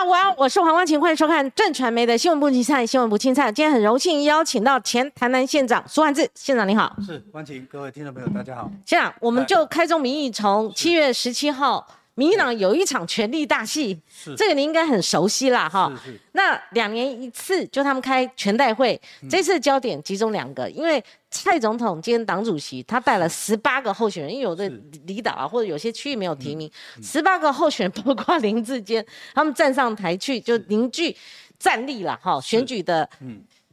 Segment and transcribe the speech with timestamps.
[0.00, 3.52] 大家午安，我是黄光琴，欢迎收看正传媒的新闻部青菜，新闻部青菜。
[3.52, 6.96] 今天很荣幸邀请到前台南县长苏汉志县长，你好。
[7.06, 8.70] 是光琴，各位听众朋友，大家好。
[8.86, 11.86] 县长，我们就开宗明义，从七月十七号。
[12.14, 13.98] 民进党有一场权力大戏，
[14.36, 15.90] 这个你应该很熟悉啦，哈。
[16.32, 24.68] 那两年一次，就他们开全代会，这次焦点集中两个，因为蔡总统兼党主席他带了十八个候选人，因为有的
[25.06, 26.70] 离岛啊，或者有些区域没有提名，
[27.02, 31.16] 十八个候选人包括林志坚，他们站上台去就凝聚
[31.58, 32.38] 战力了，哈。
[32.42, 33.08] 选举的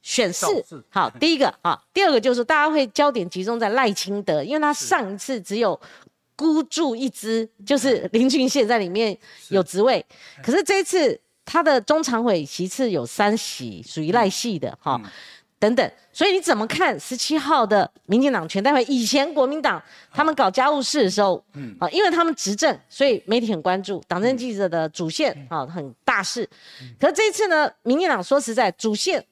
[0.02, 0.46] 选势，
[0.90, 5.78] 好， 第一个啊，第二个就是大家会焦点集中在赖清德，因为他上一次只有。
[6.38, 9.18] 孤注一掷，就是林俊宪在里面
[9.50, 10.06] 有职位，
[10.44, 15.02] 可是这一次他的中常委席次有三席，属于赖系的哈，
[15.58, 18.84] 等等，所以你怎么看十七号的民进党全代会？
[18.84, 19.82] 以前国民党
[20.14, 26.48] 他们搞家务事的时候，嗯，啊，因为他们执政，所以媒体很关注党政记者的主线啊，很大事。
[27.00, 29.26] 可是这次呢，民进党说实在，主线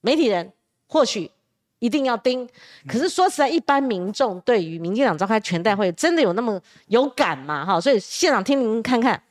[0.00, 0.50] 媒体人
[0.86, 1.30] 或许。
[1.78, 2.48] 一定要盯，
[2.86, 7.64] 可是说实在，一般民众对于民进党召开全代会，真的有那么有感吗？
[7.64, 9.22] 哈，所以现场听您看看。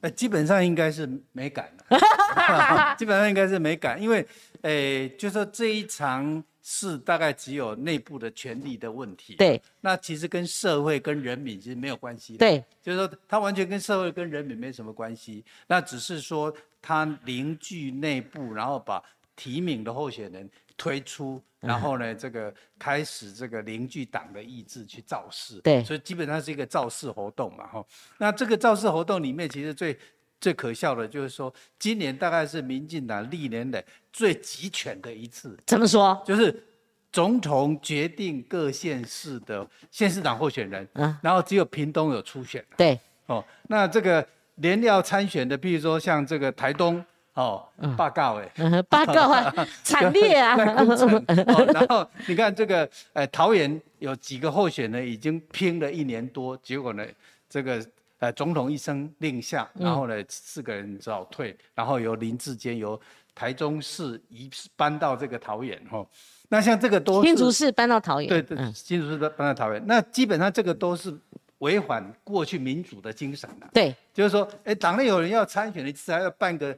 [0.00, 1.68] 呃，基本上应该是没感
[2.96, 4.24] 基本上应该是没感，因为，
[4.62, 9.34] 诶，就说这一场是大概只有内部的权力的问题。
[9.34, 9.60] 对。
[9.80, 12.36] 那其实跟社会跟人民其实没有关系。
[12.36, 12.62] 对。
[12.80, 19.02] 就是说，他完全跟社会跟人民没什么关系，那只是说他凝聚内部，然后把
[19.34, 20.48] 提名的候选人。
[20.78, 27.84] 推出，然后呢，这个开始这个凝聚党的意志去造势，对，所以基本上是一个造势活动嘛，哈。
[28.18, 29.98] 那这个造势活动里面，其实最
[30.40, 35.58] 最可笑的就是说，今年大概是民进党历年的最集权的一次。
[35.66, 36.22] 怎么说？
[36.24, 36.64] 就是
[37.10, 47.04] 总统决定各县市的县市长候选人，嗯，然后只有屏东有初选，对，哦，那这个连要参选的，比如说像这个台东。
[47.38, 47.64] 哦，
[47.96, 50.56] 报告哎，报告啊， 惨烈啊！
[50.56, 57.06] 然后你看这个，呃，桃园有几个候选人已经拼了一年多，结果呢，
[57.48, 57.80] 这个
[58.18, 63.00] 呃总统一声令下，然后呢四个人只好退，然后由林志坚由
[63.36, 66.04] 台中市移搬到这个桃园哈。
[66.48, 71.16] 那像这个都新竹市搬到桃园，对对，新竹市搬到桃园，那基本上这个都是
[71.58, 73.68] 违反过去民主的精神的。
[73.72, 76.76] 对，就是说，哎，党内有人要参选，你至少要办个。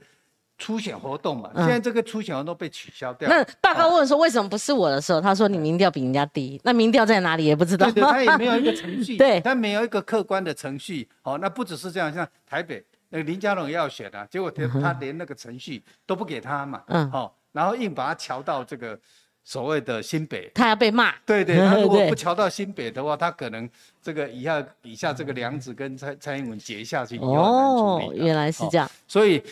[0.61, 3.29] 初选活动嘛，现在这个初选活动被取消掉。
[3.29, 7.91] 那报告问说为什么不是我的时候，他说你民调比人家低，那民调在哪里也不知道。
[7.91, 11.09] 对，他也没有一个 程序，对，他没有一个客观的程序。
[11.23, 18.99] 哦，那不只是这样，像台北那个林佳龙也要选啊，结果他他连那个程序都不给他嘛，嗯，哦，然后硬把他调到这个
[19.43, 21.15] 所谓的新北，他要被骂。
[21.25, 23.69] 对对，他如果 不调到新北的话，他可能
[24.03, 29.43] 这个以下以下这个梁子跟蔡蔡英文结下去哦，原来是这样，所以。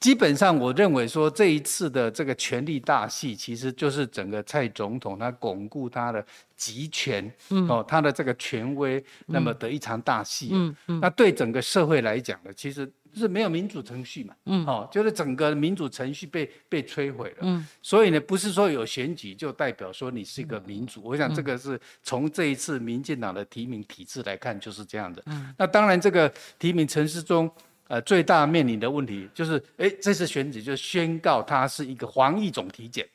[0.00, 6.24] 基本上，我认为说这一次的这个权力大戏，其实就是整个蔡总统他巩固他的
[6.56, 7.28] 集权，
[7.68, 10.50] 哦，他的这个权威，那么的一场大戏。
[10.52, 11.00] 嗯嗯。
[11.00, 14.32] 那对整个社会来讲呢，其实是没有民主程序嘛。
[14.44, 14.64] 嗯。
[14.66, 17.38] 哦，就是整个民主程序被被摧毁了。
[17.40, 17.66] 嗯。
[17.82, 21.02] 所以呢，不是说有选举就代表说你是一个民主。
[21.02, 25.20] 我想这个是从这一次民进党的提名体制来看就是这样的。
[25.26, 25.52] 嗯。
[25.58, 27.50] 那当然，这个提名陈世忠。
[27.88, 33.06] 呃，最大面临的问题就是，哎，这次选举就宣告它是一个防疫总体检，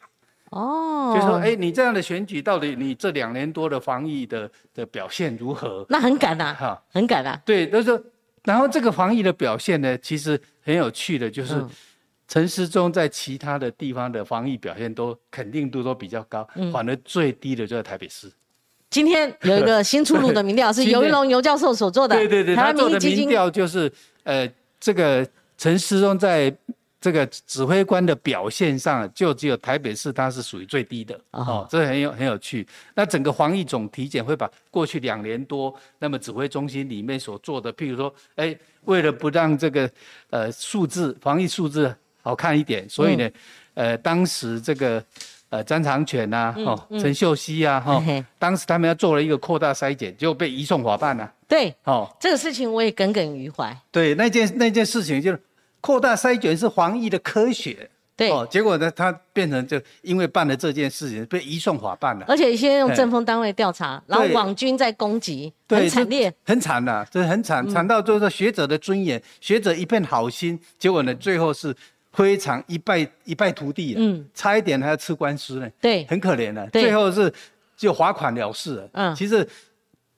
[0.50, 5.86] 哦，就说，哎，你这样的选举到底你这两年多的防疫的的表现如何？
[5.90, 7.40] 那很赶呐，哈，很赶呐。
[7.46, 8.04] 对，就是
[8.44, 11.64] 然后这个防疫的表现呢，其实很有趣的，就是
[12.28, 18.28] 陈时中在其他的地方的防疫表现都肯定度都比较高，反而最低的就在台北市。
[18.90, 24.52] 今天有一个新出炉的民调，是 尤一龙尤教授所做的，对对对，他做的民调就是，呃。
[24.84, 25.26] 这个
[25.58, 26.54] 陈时中在
[27.00, 31.18] 这个指挥官的表现上，就只有台北市他是属于最低的。
[31.32, 32.68] 哦，这很有很有趣。
[32.94, 39.90] 那整个防疫总体检会把过去两年多，那么指挥中心里面所做的，譬如说，哎，为了不让这个
[40.30, 43.30] 呃数字防疫数字好看一点，所以呢，
[43.76, 45.02] 呃，当时这个
[45.54, 48.04] 呃张长全呐，哦，陈秀熙啊，哈，
[48.40, 51.32] 当时他们要做了一个扩大筛检，就被移送法办了。
[51.48, 53.72] 对，哦，这个事情我也耿耿于怀。
[53.92, 55.40] 对，那件那件事情就是
[55.80, 71.76] 扩大筛选是防疫的科学，对，哦，结果呢，他变成就因为办了这件事情被移送法办了，而且现在用政风单位调查，然后网军在攻击，很惨烈，很惨的，这很惨，惨到就是学者的尊严，学者一片好心，结果呢，最后是
[72.14, 77.34] 非常一败一败涂地，嗯，差一点还要吃官司呢，对，很可怜的，最后是
[77.76, 79.46] 就罚款了事，嗯，其实。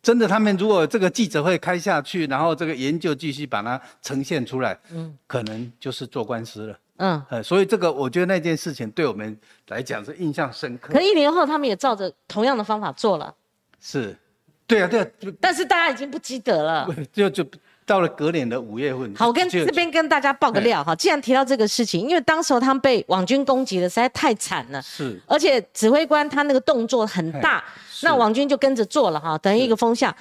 [0.06, 6.80] 真的，他们如果这个记者会开下去，然后这个研究继续把它呈现出来，嗯，可能就是做官司了。
[6.98, 9.36] 嗯，呃，所以这个我觉得那件事情对我们
[9.70, 10.94] 来讲是印象深刻。
[10.94, 13.34] 可一年后，他们也照着同样的方法做了。
[13.82, 14.16] 是，
[14.68, 15.08] 对啊，对啊。
[15.42, 16.88] 但是大家已经不记得了。
[17.12, 17.44] 就就
[17.86, 19.14] 到了隔年的五月份。
[19.16, 20.96] 好，我跟这边跟大家报个料哈。
[20.96, 24.82] 既然提到这个事情，因为当时候他们被网军攻击的实在太惨了。
[24.82, 25.20] 是。
[25.28, 27.64] 而且指挥官他那个动作很大，
[28.02, 30.14] 那网军就跟着做了哈，等于一个风向。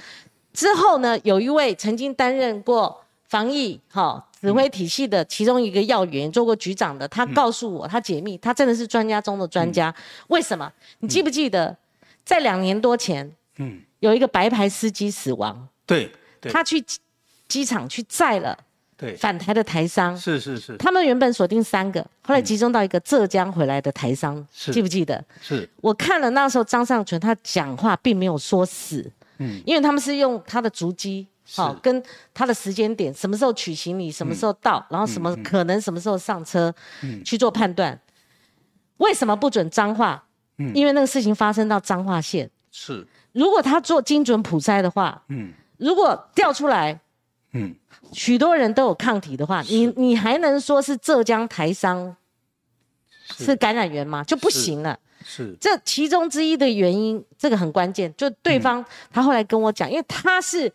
[0.53, 4.25] 之后呢，有一位曾经担任过防疫哈。
[4.41, 9.95] 指挥体系的其中一个要员，做过局长的，他告诉我，他解密，他真的是专家中的专家。
[10.27, 10.71] 为什么？
[10.99, 11.75] 你记不记得，
[12.27, 16.13] 在两年多前，嗯，有一个白牌司机死亡，对，
[16.53, 16.85] 他去
[17.49, 18.57] 机场去载了，
[18.97, 25.25] 对，返台的台商，是是是，他们原本锁定三个，后来集中到一个浙江回来的台商，记不记得？
[25.41, 31.27] 是，我看了那时候张尚存他讲话并没有说死，嗯，因为他们是用他的足迹。
[31.55, 32.03] 好，跟
[32.33, 36.75] 他的时间点，什么时候取行李，什么时候到，然后什么可能什么时候上车，
[37.23, 38.01] 去做判断。
[38.97, 40.25] 为什么不准脏话？
[40.57, 42.51] 嗯，因为那个事情发生到脏话县。
[42.73, 43.07] 是。
[43.33, 46.99] 如果他做精准普筛的话，嗯，如果调出来，
[47.55, 47.75] 嗯，
[48.13, 52.15] 许多人都有抗体的话，你你还能说是浙江台商
[53.39, 54.23] 是感染源吗？
[54.23, 54.99] 就不行了。
[55.25, 55.57] 是。
[55.61, 58.13] 这其中之一的原因，这个很关键。
[58.17, 60.71] 就对方他后来跟我讲，因为他是。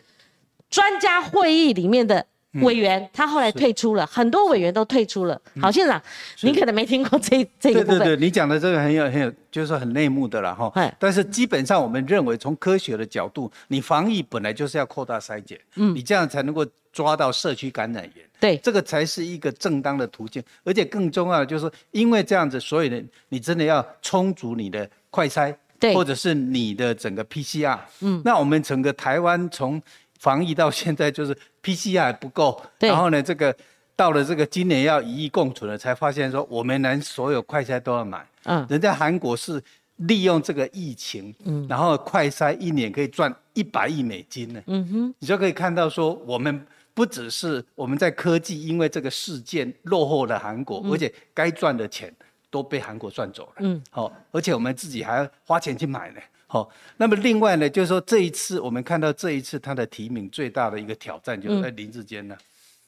[0.71, 2.23] 专家会议里面的
[2.53, 5.39] 委员，他后来退出了，很多委员都退出了。
[5.61, 6.01] 郝县长，
[6.41, 7.99] 你可能没听过这这个部分。
[7.99, 10.71] 对对对，你讲的这个很有很有，就是很内幕的了哈。
[10.97, 18.25] 但是基本上我们认为，从科学的角度，你防疫本来就是要扩大筛检，嗯，你这样才能够抓到社区感染源。
[18.39, 20.41] 对，这个才是一个正当的途径。
[20.63, 27.77] 而且更重要的就是，因为这样子，所以呢，你真的要充足你的快筛，对，或者是你的整个 PCR。
[27.99, 29.81] 嗯，那我们整个台湾从
[30.19, 33.55] 防疫到现在就是 PCR 不够，然后呢，这个
[33.95, 38.25] 到了这个今年要一亿共存了，才发现说我们连所有快筛都要买。
[38.43, 39.61] 嗯，人家韩国是
[39.97, 44.61] 利用这个疫情，嗯，然后快筛一年可以赚一百亿美金呢。
[44.67, 52.13] 嗯哼，你就可以看到说，我们不只是我们在科技因为这个事件落后了韩国，而且该赚的钱
[52.49, 53.53] 都被韩国赚走了。
[53.59, 56.21] 嗯，好，而且我们自己还要花钱去买呢。
[56.51, 56.67] 好，
[56.97, 62.35] 那么另外呢，就是说这一次我们看到这一次他的提名最大的一个挑战就是在林志坚呢。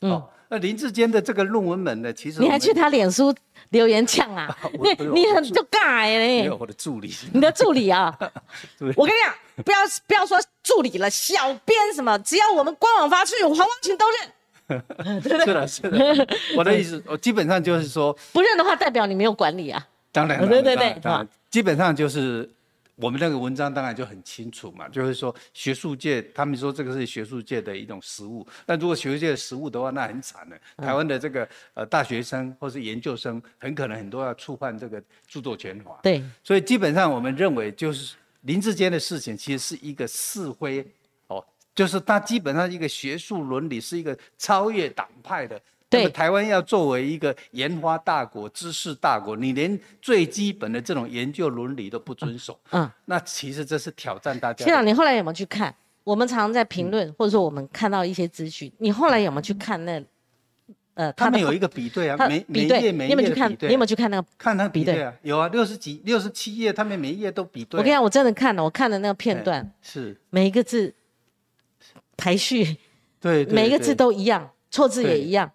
[0.02, 0.22] 嗯。
[0.50, 3.34] 那林志坚的这个论文门呢，其实你还去他脸书
[3.70, 4.54] 留言呛啊？
[4.84, 6.42] 你你很就尬嘞。
[6.42, 7.14] 没有我的助理。
[7.32, 8.14] 你的助理啊？
[8.98, 15.22] 我跟你讲，不要不要说助理了，小编什么，只要我们官网发出去，黄光群都认。
[15.22, 16.28] 是的，是的。
[16.58, 19.88] 我的意思，我基本上就是说，不认的话，代表你没有管理啊。
[20.12, 21.00] 当然，对对对，
[21.52, 22.50] 基本上就是。
[23.02, 30.60] 我们那个文章当然就很清楚嘛，就是说学术界他们说这个是学术界的一种实物，那如果学术界的实物的话，那很惨的。
[30.78, 36.00] 台湾的这个呃大学生或是研究生，很可能很多要触犯这个著作权法。
[36.04, 40.86] 对，所以基本上我们认为就是林志坚的事情，其实是一个是非
[41.28, 41.44] 哦，
[41.74, 45.60] 就是他基本上一个学术伦理是一个超越党派的。
[45.92, 54.64] 对，台湾要作为一个研发大国、知识大国，你连最基本的这种研究伦理都不遵守，嗯，那其实这是挑战大家。
[54.64, 55.76] 县长，你后来有没有去看？
[56.04, 60.02] 我们常常在评论，或者说我们看到一些资讯，你后来有没有去看那？
[60.94, 63.24] 呃，他们有一个比对啊，每每页每页比
[63.56, 63.68] 对。
[63.68, 64.28] 你有没有去看那个？
[64.38, 67.78] 看他比对啊，有啊，六十几、六十七页，他们每一页都比对。
[67.80, 70.94] 我跟你讲，我真的看了，我看了那个片段，是每一个字
[72.18, 72.78] 排序，
[73.22, 75.50] 对，每一个字都一样，错字也一样。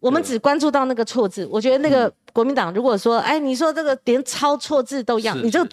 [0.00, 5.64] 我们只关注到那个错字，我觉得那个国民党如果说，哎，你说这个连抄错字都一样，你就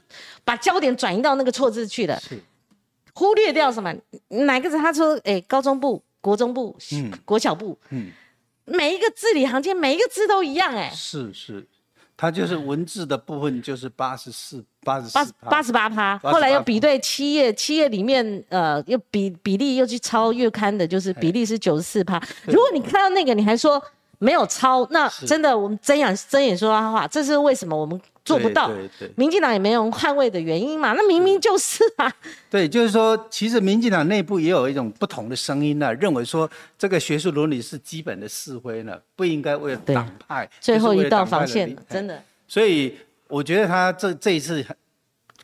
[0.43, 2.21] 把焦点转移到那个错字去了，
[3.13, 3.95] 忽略掉什么？
[4.27, 4.77] 哪个字？
[4.77, 6.77] 他说，哎，高中部、国中部、
[7.23, 8.11] 国小部，嗯，
[8.65, 11.65] 每一个字里行间，每一个字都一样，哎，是是，
[12.17, 22.21] 他就是文字的部分就是八十四、八十四、八十八趴，后来又比对七页，七页里面，呃，又比比例又去抄月刊的，就是比例是九十四趴。
[22.45, 23.81] 如果你看到那个，你还说。
[24.19, 28.71] 没有抄，那真的我们睁眼睁眼说瞎话，这是为什么我们做不到？
[29.15, 30.93] 民进党也没有捍卫的原因嘛？
[30.93, 32.11] 那明明就是啊。
[32.49, 40.49] 对，就是说，其实民进党内部也有一种不同的声音呢，认为说这个学术伦理是基本的是非呢，不应该为了党派。
[40.59, 42.21] 最后一道防线，真的。
[42.47, 42.97] 所以
[43.27, 44.65] 我觉得他这这一次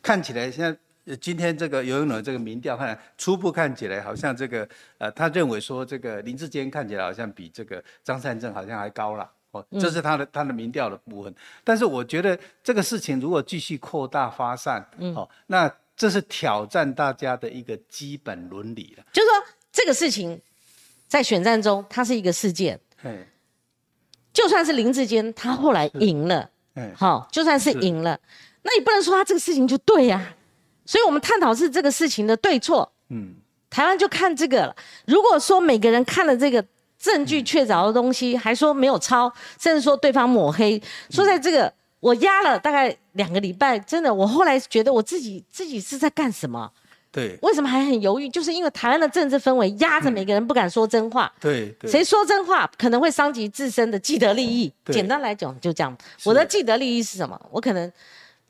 [0.02, 0.76] 看起来现在。
[1.20, 4.66] 今天这个游泳的这个民调看初步看起来好像这个
[4.98, 11.34] 呃，他认为说这个林志坚看起来好像比这个张善政好像还高了哦，这是他的他的民调的部分。
[11.62, 14.84] 但是我觉得这个事情如果继续扩大发散，
[15.14, 19.04] 哦，那这是挑战大家的一个基本伦理了。
[19.12, 19.34] 就是说，
[19.70, 20.40] 这个事情
[21.06, 22.80] 在选战中，它是一个事件。
[24.32, 26.50] 就算是林志坚，他后来赢了，
[26.96, 28.18] 好，就算是赢了，
[28.62, 30.34] 那你不能说他这个事情就对呀。
[30.84, 32.90] 所以我们探讨是这个事情的对错。
[33.10, 33.34] 嗯，
[33.70, 34.76] 台湾就看这个了。
[35.06, 36.64] 如果说每个人看了这个
[36.98, 46.70] 证据确凿的东西，还说没有抄，甚至说对方抹黑，说在这个我压了大概两个礼拜，真的，我后来觉得我自己自己是在干什么？
[47.12, 48.28] 对，为什么还很犹豫？
[48.28, 51.32] 就是因为台湾的政治氛围压着每个人不敢说真话。
[51.38, 54.72] 对，谁说真话可能会伤及自身的既得利益。
[54.86, 57.40] 简单来讲就这样，我的既得利益是什么？
[57.52, 57.92] 我可能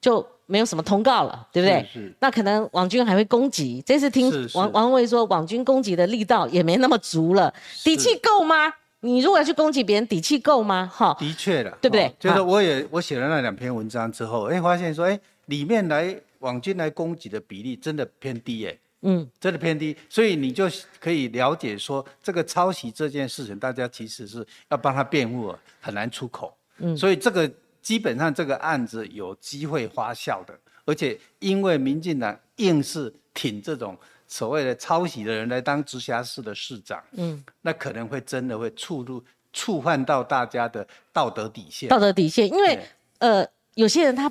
[0.04, 1.88] 就没有什么通告了，对不对？
[1.90, 2.12] 是。
[2.20, 3.82] 那可能网军还会攻击。
[3.86, 8.70] 这次听王王卫说，网军攻击的力道也没那么足了，底气够吗？
[9.00, 10.90] 你如果要去攻击别人，底气够吗？
[10.92, 12.14] 哈，的确的，对不对？
[12.18, 16.14] 就是我也我写了那两篇文章之后，哎，发现说，哎，里面来。
[16.40, 20.68] 网军来攻击的比例真的偏低哎，嗯，真的偏低，所以你就
[21.00, 27.50] 可以了解说，这个抄袭这件事情，大家其实是要帮他辩护，很难出口，嗯，所以这个
[27.84, 39.22] 基本上这个案子有机会发酵的，而且因为民进党硬是挺这种所谓的抄袭的人来当直辖市的市长，嗯，那可能会真的会触入
[39.52, 42.80] 触犯到大家的道德底线，道德底线，因为
[43.18, 44.28] 呃，有些人他。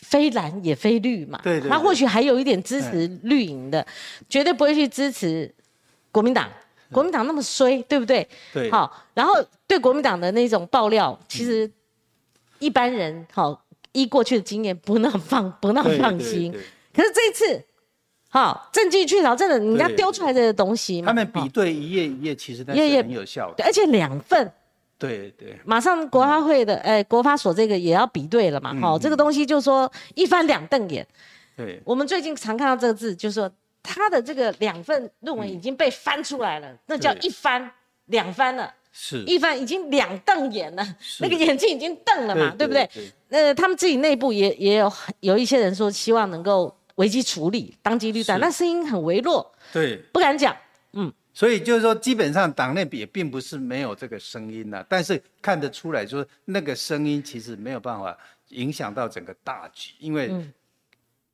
[0.00, 3.86] 非蓝也非绿嘛，对对，他或许还有一点支持绿营的，
[4.26, 5.52] 绝对不会去支持
[6.10, 6.48] 国民党。
[6.90, 8.26] 国民党那么衰，对不对？
[8.54, 8.70] 对。
[8.70, 9.34] 好，然后
[9.66, 11.70] 对国民党的那种爆料，其实
[12.58, 16.52] 一般人好依过去的经验不那么放不那么放心。
[16.94, 17.64] 可是这一次，
[18.28, 24.52] 好证据确凿，真的人家丢出来这些东西，他们比对一页一页，其实那是很有效的，而且两份。
[24.98, 31.06] 对对，马上国发会的，哎，国发所这个也要比对了嘛，好，这个东西就说一翻两瞪眼。
[31.56, 33.48] 对，我们最近常看到这个字，就是说
[33.80, 37.70] 他的这个两份论文已经被翻出来了，那叫一翻
[38.06, 42.88] 两翻了，是一凡已经两瞪眼了，那个眼睛已经瞪了嘛，对不对？
[43.28, 50.56] 呃，他们自己内部也也有有一些人说希望能够危机处理，当机立断，那声音很微弱，对，不敢讲，
[50.92, 51.12] 嗯。
[51.34, 58.18] 所以就是说，基本上党内也并不是没有这个声音呐，但是看得出来，说那个声音其实没有办法
[58.48, 60.34] 影响到整个大局，因为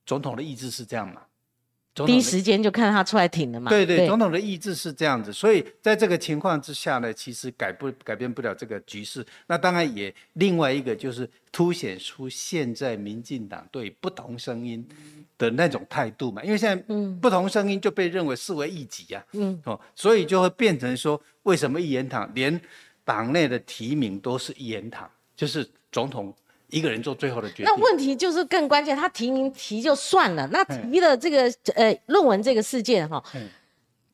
[0.04, 1.22] 总统的意志是这样嘛。
[1.94, 3.68] 第一时间就看他出来挺了嘛。
[3.68, 9.24] 对对，总统的意志是这样子，所以在这个情况之下呢，其实改不改变不了这个局势。
[9.46, 14.84] 那当然也另外一个就是凸显出现在民进党对不同声音
[15.38, 16.84] 的那种态度嘛，因为现在
[17.20, 22.60] 不同声音就被认为视为异己呀，嗯哦，所以就会变成说，为什么一言堂连
[23.04, 26.34] 党内的提名都是一言堂，就是总统。
[26.74, 27.66] 一个人做最后的决定。
[27.66, 31.42] 那问题就是更关键，他提名提就算了，那提了这个
[31.76, 33.22] 呃论文这个事件哈，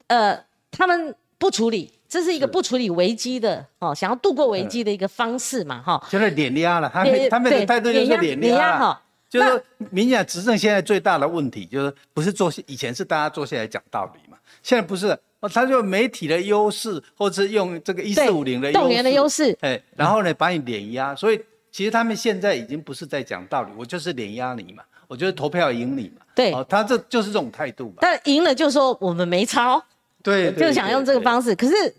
[0.09, 0.39] 呃
[0.71, 6.07] 他们不处理，这是一个不处理危机的哦，想要度过危机的一个方式嘛哈。
[6.11, 9.03] 现在碾压了，他们他们的态度就是碾压哈。
[9.31, 15.07] 就是民进党执政现在最大的问题就是不是坐以前是大家坐下来讲道理嘛，现在不是
[15.39, 21.41] 哦，他就媒体的优势，或者是用这个一四五零的动员的优势，哎，然后呢把你碾压，所以。
[21.73, 26.23] 其实他们现在已经不是在讲道理，我就是碾压你嘛，我就是投票赢你嘛。
[26.35, 27.99] 对，哦他这就是这种态度嘛。
[28.01, 29.81] 但赢了就说我们没抄，
[30.23, 31.55] 对，就想用这个方式。
[31.55, 31.95] 可是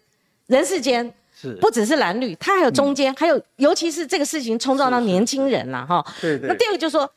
[0.48, 6.06] 人世间是不只是蓝绿，它还有中间，还有尤其是这个事情冲撞到年轻人了哈。
[6.20, 6.50] 对对。
[6.50, 7.10] 那第二个就是说，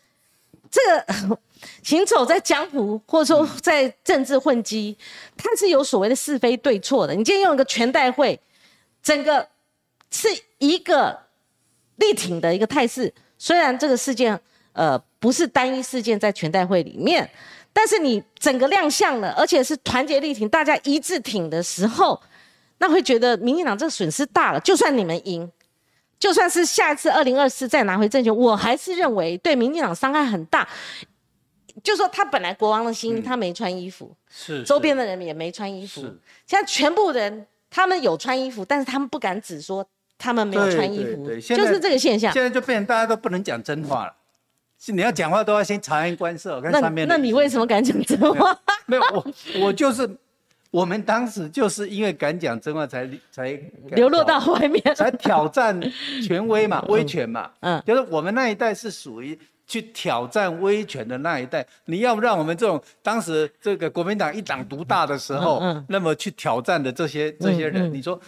[0.71, 1.39] 这个
[1.83, 4.97] 行走在江湖或者说在政治混迹，
[5.37, 7.15] 它是有所谓的是非对错的。
[7.15, 8.39] 你今天用一个全代会，
[9.03, 9.49] 整个
[10.11, 11.24] 是一个。
[11.97, 14.39] 力挺的一个态势，虽然这个事件
[14.73, 17.29] 呃不是单一事件在全代会里面，
[17.73, 22.21] 但是你整个亮相了，而且是团结力挺，大家一致挺的时候，
[22.79, 24.61] 那会觉得民进党这个损失大了。
[24.61, 25.51] 就算你们赢，
[26.19, 30.69] 就算是下一次二零二四再拿回政权，我还是认为对民进党伤害很大。
[31.83, 36.03] 就说他本来国王的心，他没穿衣服，是周边的人也没穿衣服，
[36.47, 39.87] 现在全部人他们有穿衣服，但是他们不敢只说。
[40.17, 42.33] 他们没有穿衣服，就是这个现象。
[42.33, 44.15] 现在就变成大家都不能讲真话了，
[44.79, 46.61] 是你要讲话都要先察言观色。
[46.61, 48.57] 看上面，那你为什么敢讲真话？
[48.87, 49.27] 没有我，
[49.61, 50.09] 我就是
[50.71, 55.79] 我们当时就是因为敢讲真话，才才流落到外面，才挑战
[56.27, 57.51] 权威嘛，威权嘛。
[57.61, 61.67] 嗯，就是我们那一代是属于去挑战威权的那一代。
[61.87, 68.19] 你要让我们这种当时这个国民党一党独大的时候，那么去挑战的这些这些人，你说？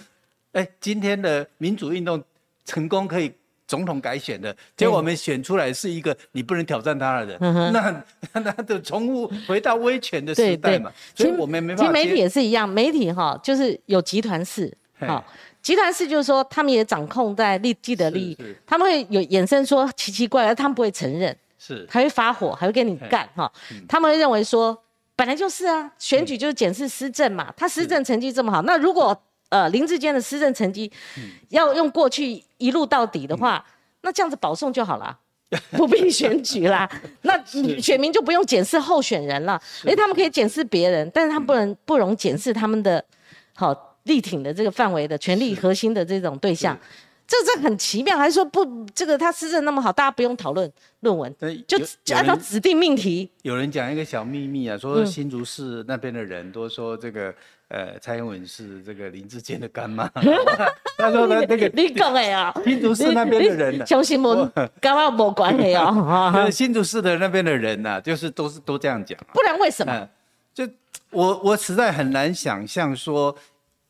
[0.56, 2.22] 哎，今天的民主运动
[2.64, 3.30] 成功可以
[3.66, 7.38] 总统改选的，结果我们选出来是一个你不能挑战他的人，
[7.74, 10.90] 那那就重回到威权的时代嘛。
[11.14, 11.82] 所以我们没办法。
[11.82, 15.22] 其实媒体也是一样，媒体哈就是有集团式，好，
[15.60, 21.86] 集团式就是说他们也掌控在利既得利益，他们会有衍生说奇奇怪怪，他们不会承认，是。
[21.90, 23.52] 还会发火，还会跟你干哈，
[23.86, 24.82] 他们会认为说
[25.14, 30.90] 本来就是啊，选举就是检视施政嘛，他施政成绩这么好，那如果呃，林志坚的施政成绩
[31.50, 33.64] 要用过去一路到底的话，
[34.02, 35.18] 那这样子保送就好了，
[35.70, 36.88] 不必选举啦。
[37.22, 37.40] 那
[37.80, 43.04] 选民就不用检视候选人了，因为他们可以检视别人，但是他们不能不容检视他们的
[43.54, 46.78] 好力挺的这个范围的权力核心的这种对象。
[47.28, 48.64] 这这很奇妙，还是说不？
[48.94, 51.34] 这个他施政那么好，大家不用讨论论文，
[51.66, 53.28] 就就按照指定命题。
[53.42, 57.34] 有人讲一个小秘密啊，说新竹市那边的人都说这个
[57.68, 60.08] 呃蔡英文是这个林志坚的干妈。
[60.98, 66.50] 他说呢，那个你讲的啊，新竹市那边的人，相信我，跟我没关系啊。
[66.50, 69.18] 新竹市的那边的人呐，就是都是都这样讲。
[69.32, 70.08] 不然为什么？
[70.54, 70.66] 就
[71.10, 73.36] 我我实在很难想象说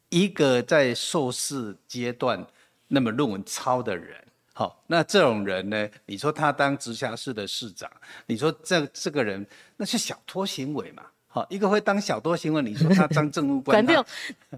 [0.08, 2.46] 一个在硕士阶段。
[2.88, 4.16] 那么论文抄的人，
[4.54, 5.88] 好，那这种人呢？
[6.04, 7.90] 你说他当直辖市的市长，
[8.26, 9.44] 你说这这个人
[9.76, 11.02] 那是小偷行为嘛？
[11.36, 13.76] 好，一个会当小多行为，你说他当政务官？
[13.84, 14.02] 反正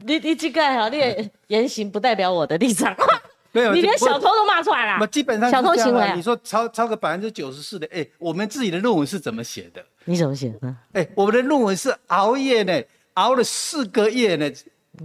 [0.07, 2.97] 你你这个哈，你的言行不代表我的立场。
[3.51, 4.99] 没有， 你连小偷都骂出来了。
[5.01, 9.85] 那基本上小偷行为，你说超超个百分之九十四的，哎，我们自己的论文是怎么写的？
[10.05, 10.73] 你怎么写的？
[10.93, 12.81] 哎，我们的论文是熬夜呢，
[13.15, 14.49] 熬了四个月呢，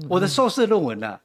[0.08, 1.20] 我的硕士论文呢。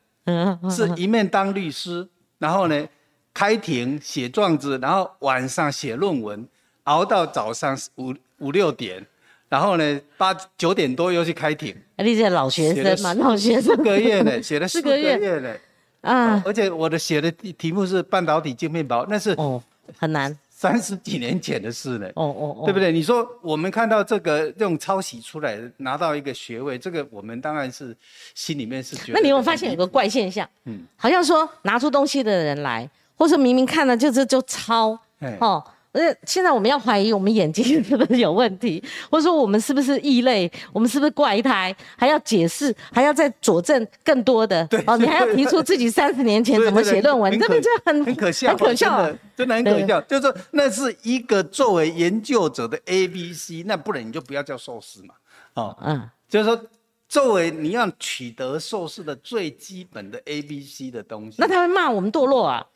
[0.70, 2.06] 是一面当律师，
[2.38, 2.86] 然后呢，
[3.32, 6.46] 开庭写状子，然后晚上写论文，
[6.82, 9.06] 熬到早上五五六点，
[9.48, 11.74] 然后呢八九点多又去开庭。
[11.98, 13.62] 你这老学生嘛，老学生。
[13.62, 15.54] 四个月呢，写了 四个月呢，
[16.02, 16.42] 啊！
[16.46, 19.62] 而且我的写的题目是半导体晶片包，那是哦
[19.98, 20.36] 很难。
[20.50, 22.90] 三十几年前的事了，哦哦哦，对不对？
[22.90, 27.96] 你说我们看到这个用抄袭出来拿到一个学位，这个我们当然是
[28.34, 29.14] 心里面是觉得。
[29.14, 30.48] 那你有发现有个怪现象？
[30.64, 34.98] 嗯，好像说拿出东西的人来，或者明明看了就这就抄，
[35.38, 35.64] 哦。
[35.92, 44.66] 而且现在我们要怀疑我们眼睛是不是有问题， 或者说我们是不是异类，我们是不是怪胎，还要解释，还要再佐证更多的。
[44.66, 50.00] 对，哦，你还要提出自己三十年前怎么写论文，这不就很很可笑，很可笑，真的很可笑。
[50.02, 55.14] 就是说，那是一个作为研究者的 A B C，那不然你就不要叫硕士嘛。
[55.54, 56.60] 哦，嗯，就是说，
[57.08, 62.66] 作为你要取得硕士的最基本的 A B C 的东西，那他会骂我们堕落啊。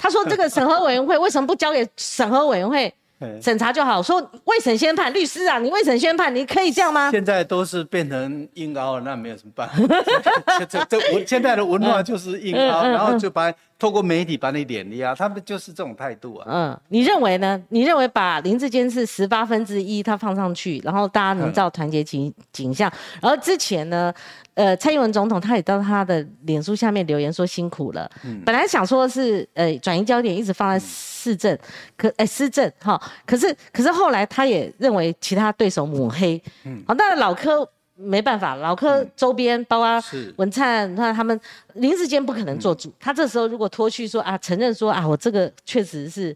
[0.00, 2.92] 他说：“这个审核委员会为什么不交给审核委员会
[3.42, 4.02] 审查就好？
[4.02, 9.76] 说未审先判，律师啊，你未审先判，你可以这样吗？”现在都是变成硬凹了，那没有什么办法。
[10.66, 13.52] 这这文现在的文化就是硬凹，然后就把。
[13.80, 16.46] 透过媒体把你碾压，他们就是这种态度啊。
[16.46, 17.58] 嗯，你认为呢？
[17.70, 22.92] 你认为把林志坚是十八分之一，他放上去，然后大家能造团结景景象。
[23.22, 24.12] 然后之前呢，
[24.60, 28.10] 呃，蔡英文总统他也到他的脸书下面留言说辛苦了。
[28.24, 28.42] 嗯。
[28.44, 31.56] 本来想说是呃转移焦点，一直放在市政，
[31.96, 36.42] 可哎施政哈，可是可是后来他也认为其他对手抹黑。
[36.64, 36.82] 嗯。
[36.86, 37.66] 好，那老柯。
[38.02, 40.02] 没办法，老柯周边包括
[40.36, 41.38] 文灿，那他们
[41.74, 42.90] 林志坚不可能做主。
[42.98, 46.34] 他这时候如果脱去说啊，承认说啊，我这个确实是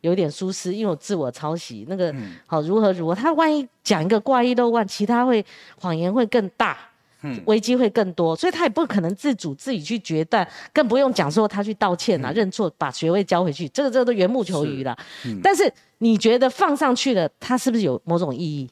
[0.00, 2.14] 有点疏失，因为我自我抄袭那个
[2.46, 5.44] 好如何如何，他万一讲一个挂一漏万，其他会
[5.78, 6.78] 谎言会更大，
[7.46, 14.96] 危机会更多，所以他也不可能自主自己去决断，更不用讲说他去道歉啊，认错，把学位交回去，这个这个都缘木求鱼了。
[15.42, 18.68] 但是你觉得放上去了，他是不是有某种意义？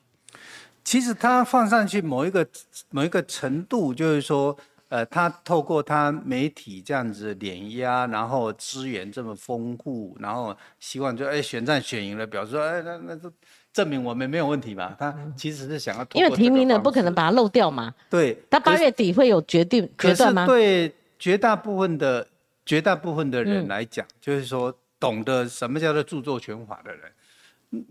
[0.83, 2.47] 其实他放上去某一个
[2.91, 4.57] 某一个程度，就是说，
[4.89, 13.31] 呃，他透过他媒体这样子碾压，然后资源这么丰富，然后希望就哎选战选赢了，表示说哎那那就
[13.73, 14.97] 证明我们没有问题嘛。
[14.99, 17.95] 他其实是想要因为提名的不可能把它漏掉嘛。
[18.09, 18.37] 对。
[18.49, 20.47] 他八月底会有决定决断吗？
[20.47, 22.27] 对绝大部分的
[22.65, 27.03] 绝大部分的人来讲，就是说懂得什么叫做著作权法的人。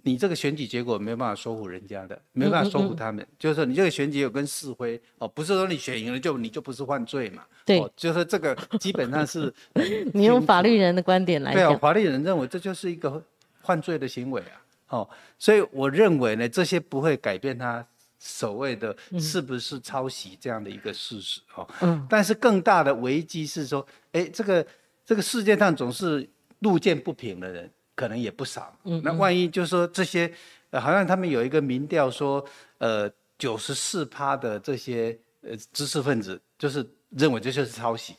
[0.03, 3.25] 你这个选举结果没有办法说服人家的，没办法说服他们。
[3.39, 7.43] 就是说，你这个选举有跟是非哦，不是说你选赢了就你就不是犯罪嘛。
[7.63, 9.53] 对，就是这个基本上是。
[10.13, 11.63] 你用法律人的观点来讲。
[11.63, 13.23] 对啊，法律人认为这就是一个
[13.61, 14.59] 犯罪的行为啊。
[14.89, 17.85] 哦，所以我认为呢，这些不会改变他
[18.19, 21.67] 所谓的是不是抄袭这样的一个事实哦。
[21.81, 22.05] 嗯。
[22.09, 24.65] 但是更大的危机是说，哎，这个
[25.05, 27.71] 这个世界上总是路见不平的人。
[27.95, 30.33] 可能也不少，嗯，那万一就是说这些，
[30.69, 32.41] 呃，好像他们有一个民调说，
[32.77, 38.15] 呃，九十四趴的这些呃知识分子就是认为这就是抄袭，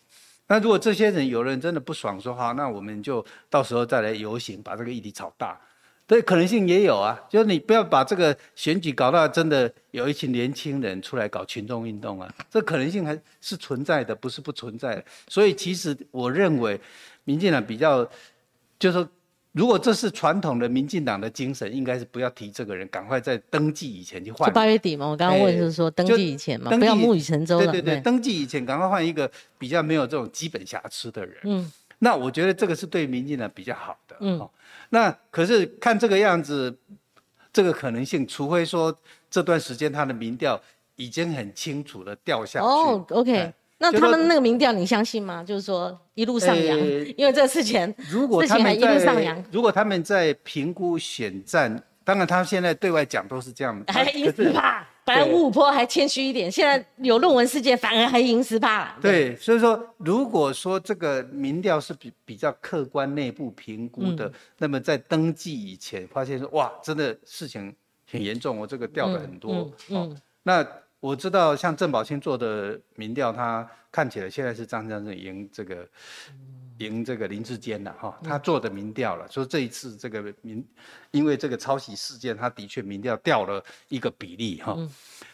[0.49, 5.59] 那如果这些人有人真的不爽，说好，那我们就到时候再来游行，把这个议题炒大。
[6.11, 15.01] 对，可能性也有啊，就是你不要把这个选举搞到真的有一群年轻人出来搞群众运动啊，这可能性还是存在的，不是不存在。
[15.29, 16.81] 所以其实我认为，
[17.23, 18.05] 民进党比较，
[18.77, 19.09] 就是说，
[19.53, 24.49] 如果这是传统的民进党的精神，应该是不要提这个人，赶快在登记以前就换。
[24.49, 27.71] 就八月底嘛，我刚刚问就是说登记以前嘛，不要木已成舟了。
[27.71, 31.37] 对对对，登记以前赶快换一个比较没有这种基本瑕疵的人。
[31.45, 31.71] 嗯。
[32.01, 34.17] 那我觉得这个是对民进党比较好的。
[34.19, 34.49] 嗯。
[34.91, 36.77] 那可是看这个样子，
[37.53, 38.95] 这个可能性，除非说
[39.31, 40.61] 这段时间他的民调
[40.97, 42.67] 已经很清楚的掉下去。
[42.67, 45.43] 哦，OK，那他们那个民调你相信吗？
[45.43, 46.79] 就是说一路上扬，
[47.17, 54.90] 因为这事情，如果他们在如果他们在评估选战，当然他现在对外讲都是这样，还赢死吧。
[55.11, 58.97] 本来五五坡还谦虚一点，现在有论文事件，反而还赢十趴了。
[59.03, 67.75] 对，所以说，如果说这个民调是比比较客观内部评估的，那么在登记以前发现说，哇，真的事情
[68.11, 69.71] 很严重，我这个掉了很多。
[69.89, 70.67] 嗯，那
[71.01, 75.87] 我知道像郑宝清做的民调，他看起来现在是张先生赢这个。
[76.81, 80.67] 赢这个林志坚了哈，他做的民调了，说这一次这个民，
[81.11, 84.77] 因为这个抄袭事件，他的确民调掉了一个比例哈。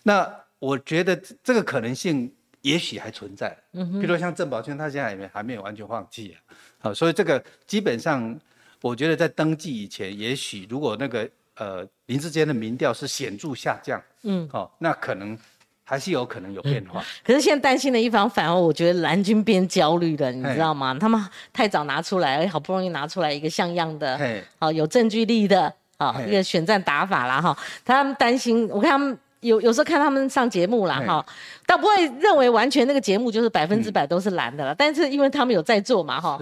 [0.03, 0.29] 那
[0.59, 2.33] 我觉得这个可能性
[2.63, 6.37] 也许还存在，嗯比如像郑宝清，他现在还没还没有完全放弃啊。
[6.79, 8.39] 好，所以这个基本上，
[8.83, 15.39] 我觉得在登记以前，也许如果那个呃林志坚的民调是显著下降，嗯，好，那可能。
[15.89, 20.97] 还是有可能有变化，可是现在担心的一方，反而我觉得蓝军变焦虑了，你知道吗？
[20.99, 24.19] 他们太早拿出来，好不容易拿出来一个像样的，
[24.59, 27.57] 好有证据力的，好一个选战打法啦，哈。
[27.85, 31.25] 他们担心，我看他们有有时候看他们上节目啦，哈，
[31.65, 36.37] 倒不会认为完全那个节目就是百分之百都是蓝的了，但是因为他们有在做嘛，哈。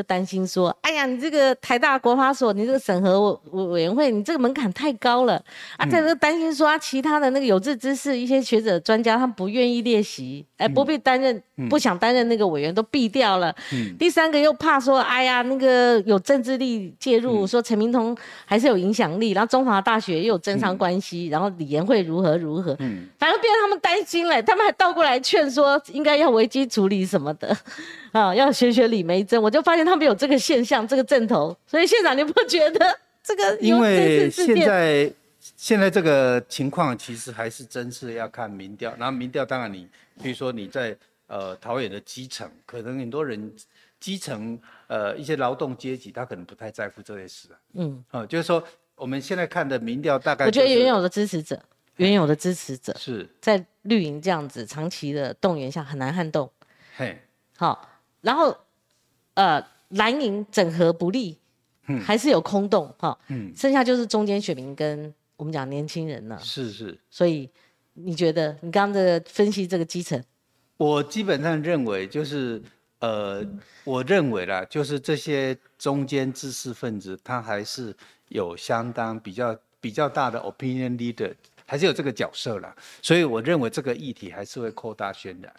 [0.00, 5.34] 就担心说，哎呀，你这个台大国法所，你这个审核委委员会，你这个门槛太高了。
[5.76, 5.84] 啊！
[5.86, 13.54] 再个担心说啊，其他的那个有志之士，一些学者专家，他们不愿意列席，哎，不必担任，不想担任那个委员都毙掉了。
[13.98, 22.74] 第三个又怕说，哎呀，那个有政治力介入，说陈明通还是有影响力，然后中华大学又有政商关系，然后李延会如何如何，
[23.18, 27.54] 反正变成他们担心了，他们还倒过来劝说，应该要危机处理什么的。
[28.12, 31.56] 啊，要学学李梅珍，我就发现他们有这个现象，这个阵头。
[31.66, 33.56] 所以县长，你不觉得这个？
[33.60, 35.12] 因为现在
[35.56, 38.92] 现在这个情况，其实还是真是要看民调。
[38.98, 39.88] 然后民调，当然你，
[40.20, 40.96] 比如说你在
[41.28, 43.52] 呃桃园的基层，可能很多人
[44.00, 47.56] 基层呃一些劳动阶级，他可能不太在乎这些事啊。
[47.74, 48.62] 嗯，啊，就是说
[48.96, 51.62] 我们现在看的民调，大概我觉得原有的支持者，
[51.96, 56.50] 原有的支持者是在绿营这样子长期的动员下很难撼动。
[56.96, 57.16] 嘿，
[57.56, 57.86] 好。
[58.22, 58.54] 然后，
[59.34, 61.38] 呃，蓝营整合不利，
[61.86, 67.48] 嗯，还是有空洞哈，嗯，剩下就是中间选民跟我们讲年轻人了，是是，所以
[67.94, 70.22] 你觉得你刚刚的分析这个基层，
[70.76, 72.62] 我基本上认为就是，
[72.98, 73.42] 呃，
[73.84, 77.96] 我认为啦，就是这些中间知识分子他还是
[78.28, 85.50] 有相当比较比较大的 opinion leader，还是有这个角色啦，所以我认为这个议题还是会扩大渲染，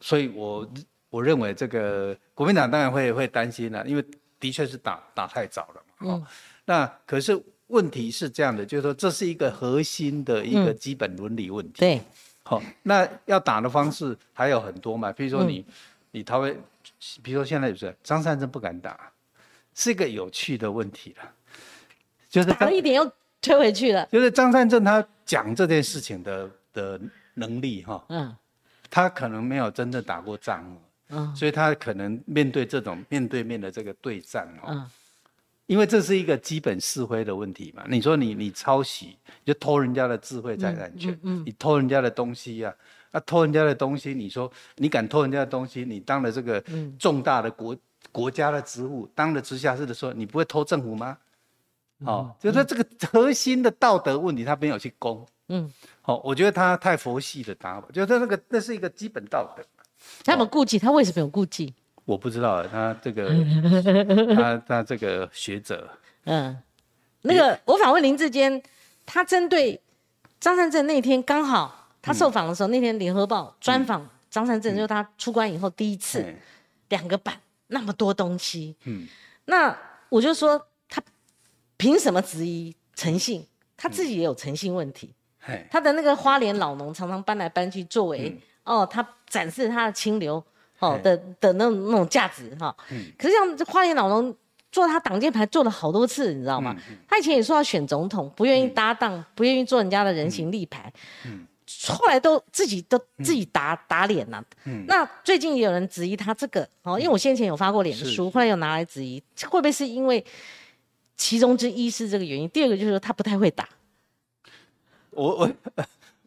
[0.00, 0.68] 所以我。
[1.14, 4.04] 我认为这个国民党当然会会担心了，因为
[4.40, 5.94] 的确是打打太早了嘛。
[6.00, 6.26] 嗯。
[6.64, 11.78] 那可是问题是这样的，就是说这是一个核心的一个基本伦理问题。
[11.78, 12.00] 对。
[12.42, 15.64] 好，那要打的方式还有很多嘛，比如说你
[16.10, 16.58] 你他会，
[17.22, 19.12] 比如说现在就是张善政不敢打，
[19.72, 21.30] 是一个有趣的问题了。
[22.28, 24.04] 就是打一点又推回去了。
[24.10, 27.00] 就是张善政他讲这件事情的的
[27.34, 28.36] 能力哈，嗯，
[28.90, 30.76] 他可能没有真正打过仗。
[31.34, 34.84] 所以他可能面对这种面对面的这个对战哦，
[35.66, 37.84] 因为这是一个基本是非的问题嘛。
[37.88, 42.74] 你说你你抄袭，就偷人家的智慧财产权，你偷人家的东西呀，
[43.12, 46.62] 那偷人家的东西，你说你敢偷人家的东西，你当了这个
[46.98, 47.76] 重大的国
[48.10, 51.16] 国家的职务，当了直辖市的时候，你不会偷政府吗？
[52.00, 55.26] 哦，就说这个核心的道德问题，他没有去攻。
[55.48, 55.70] 嗯，
[56.02, 59.64] 好，我觉得他太佛系的答法，就他那个那是一个基本道德。
[60.24, 61.74] 他有顾忌，他为什么有顾忌？
[62.04, 63.30] 我不知道，他这个
[64.36, 65.88] 他他这个学者，
[66.24, 66.54] 嗯，
[67.22, 68.62] 那个我访问林志坚，
[69.06, 69.80] 他针对
[70.38, 76.22] 张善政那天刚好他受访的时候，那天联合报专访张善政，就是他出关以后第一次
[76.90, 79.08] 两个版那么多东西，嗯，
[79.46, 79.74] 那
[80.10, 81.02] 我就说他
[81.78, 83.46] 凭什么质疑诚信？
[83.76, 85.10] 他自己也有诚信问题，
[85.70, 88.38] 他的那个花莲老农常常搬来搬去作为。
[88.64, 90.42] 哦，他展示他的清流，
[90.78, 92.74] 哦的的那种那种价值哈。
[93.18, 94.34] 可是像花莲老农
[94.72, 96.74] 做他挡箭牌做了好多次，你知道吗？
[97.08, 100.92] 他以前也说要选总统，不愿意搭档，不愿意做人家的人形立牌。
[101.26, 101.46] 嗯。
[101.88, 104.44] 后来都自己都自己打打脸了。
[104.64, 104.84] 嗯。
[104.86, 110.22] 那最近也有人质疑他这个哦，因为我先前有发过脸书，后来又拿来质疑，会不会是因为
[111.16, 112.48] 其中之一是这个原因？
[112.50, 113.68] 第二个就是说他不太会打。
[115.10, 115.50] 我我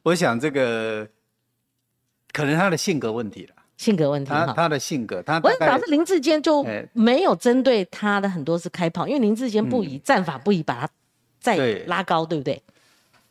[0.03, 1.07] 我想这个
[2.37, 3.55] 可能他的性格问题了。
[3.77, 4.29] 性格问题。
[4.29, 10.89] 他他的性格，他我表示林志坚就没有针对他的很多次开炮，因为林志坚不以战法不以把他
[11.39, 12.61] 再拉高，对不对？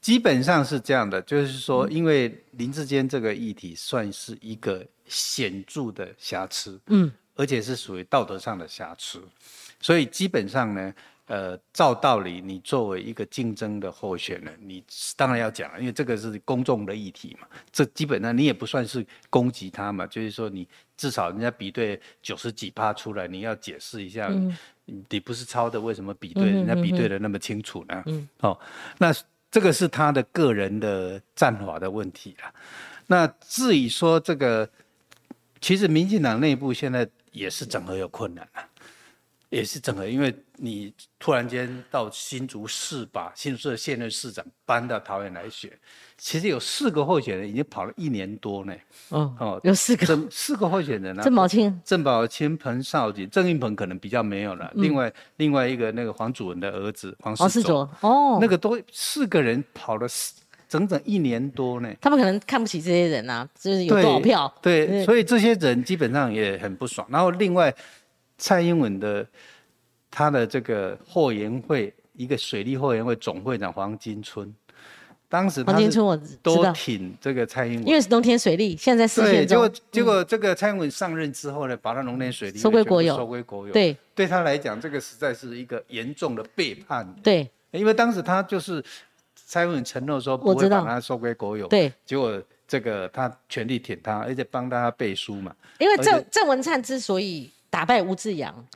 [0.01, 9.21] 基本上是这样的，就是说，因为林志坚这个议题算是一个显著的瑕疵，嗯，而且是属于道德上的瑕疵，
[9.81, 10.95] 所以基本上呢，
[11.27, 14.83] 呃，照道理，你作为一个竞争的候选人，你
[15.17, 24.33] 当然要讲，因为这个是公众的议题嘛，这基本上你也不算是攻击他嘛，就是说你至少人家比对九十几趴出来，你要解释一下，
[25.09, 28.03] 你不是抄的，为什么比对人家比对的那么清楚呢？
[28.07, 28.59] 嗯，哦，
[28.99, 29.15] 那。
[29.49, 32.53] 这个是他的个人的战法的问题了。
[33.07, 34.69] 那至于说这个，
[35.63, 38.69] 其实民进党内部现在也是整合有困难了，
[39.57, 45.71] 也是整合，因为你突然间到新竹市把新竹市的现任市长搬到桃园来选。
[46.19, 48.75] 其实有四个候选人已经跑了一年多呢。
[49.09, 51.23] 哦哦，有四个，四个候选人啊。
[51.23, 54.71] 郑宝清、郑宝清、彭少杰、郑运鹏可能比较没有了。
[54.75, 60.07] 另外另外一个那个黄祖文的儿子黄世卓，哦，那个都四个人跑了
[60.69, 61.91] 整整一年多呢。
[62.01, 64.55] 他们可能看不起这些人啊，就是有多少票？
[64.61, 67.07] 对，所以这些人基本上也很不爽。
[67.11, 67.75] 然后另外
[68.39, 69.27] 蔡英文的
[70.11, 74.53] 他的这个后援会，一个水利后援会总会长黄金春。
[75.29, 83.73] 当时黄金春我都挺这个蔡英文，因为是农田水利，现在四线结果结果这个蔡英文上任之后呢，把他农田水利收归国有，收归国有。
[83.73, 87.13] 对，对他来讲，这个实在是一个严重的背叛。
[87.25, 88.83] 对，因为当时他就是
[89.35, 91.67] 蔡英文承诺说不会把他收归国有。
[91.67, 95.53] 对，结果这个他全力挺他，而且帮大家背书嘛。
[95.81, 98.67] 因为郑郑文灿之所以打败吴志阳，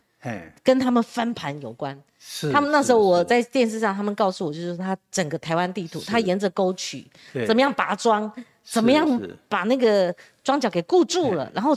[0.62, 1.98] 跟他们翻盘有关。
[2.18, 7.10] 是他们那时候我在电视上，他们告诉我，就是他整个台湾地图，他沿着沟渠
[7.46, 8.30] 怎么样拔桩，
[8.62, 9.06] 怎么样
[9.48, 11.74] 把那个庄脚给固住了，然后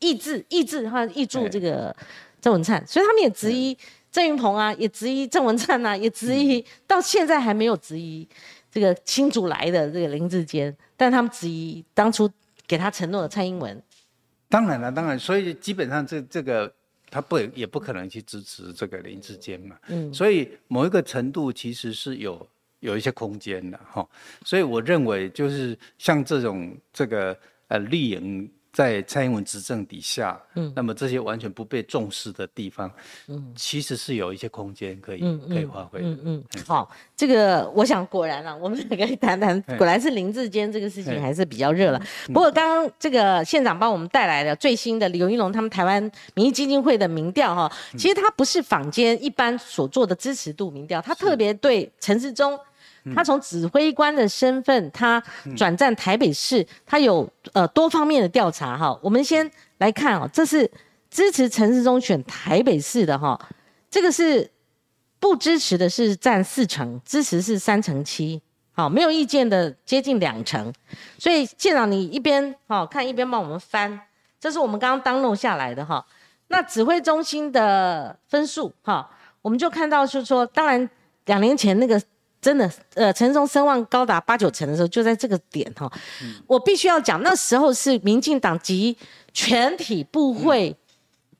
[0.00, 1.96] 抑制抑制他抑住这个
[2.42, 3.74] 郑文灿，所以他们也质疑
[4.12, 8.28] 郑云鹏啊，也质疑郑文灿啊，也质疑到现在还没有质疑
[8.70, 12.30] 这个新主来的这个林志坚，但他们质疑当初
[12.66, 13.82] 给他承诺的蔡英文。
[14.50, 16.70] 当然了，当然，所以基本上这这个。
[17.12, 24.08] 他不也不可能去支持这个林志坚嘛，嗯，所以某一个程度其实是有有一些空间的哈，
[24.44, 27.36] 所以我认为就是像这种这个
[27.66, 28.48] 呃绿营。
[28.72, 32.90] 在蔡英文执政底下，嗯，那么这些完全不被重视的地方，
[33.26, 36.00] 嗯，其实是有一些空间可以可以发挥。
[36.02, 42.00] 嗯嗯，好，这个我想果然啊，我们两个谈谈，果然是林志坚这个事情还是比较热了。
[42.26, 46.00] 不过刚刚这个县长帮我们带来的最新的刘一龙他们台湾
[46.34, 52.58] 民意基金会的民调哈，其实他不是坊间一般所做的支持度民调，他特别对陈世忠。
[53.14, 55.22] 他从指挥官的身份，他
[55.56, 58.98] 转战台北市，他有呃多方面的调查哈。
[59.02, 60.70] 我们先来看哦，这是
[61.10, 63.40] 支持陈世忠选台北市的哈，
[63.90, 64.50] 这个是
[65.18, 70.70] 不支持的是占四成，支持是三成七，好，没有意见的接近两成。
[71.18, 73.98] 所以县长你一边哈看一边帮我们翻，
[74.38, 76.04] 这是我们刚刚当弄下来的哈。
[76.48, 79.10] 那指挥中心的分数哈，
[79.40, 80.90] 我们就看到是说，当然
[81.24, 81.98] 两年前那个。
[82.40, 85.90] 真的，呃，陈忠声望高达八九成的时候，就在这个点哈。
[86.46, 88.96] 我必须要讲，那时候是民进党集
[89.34, 90.74] 全体部会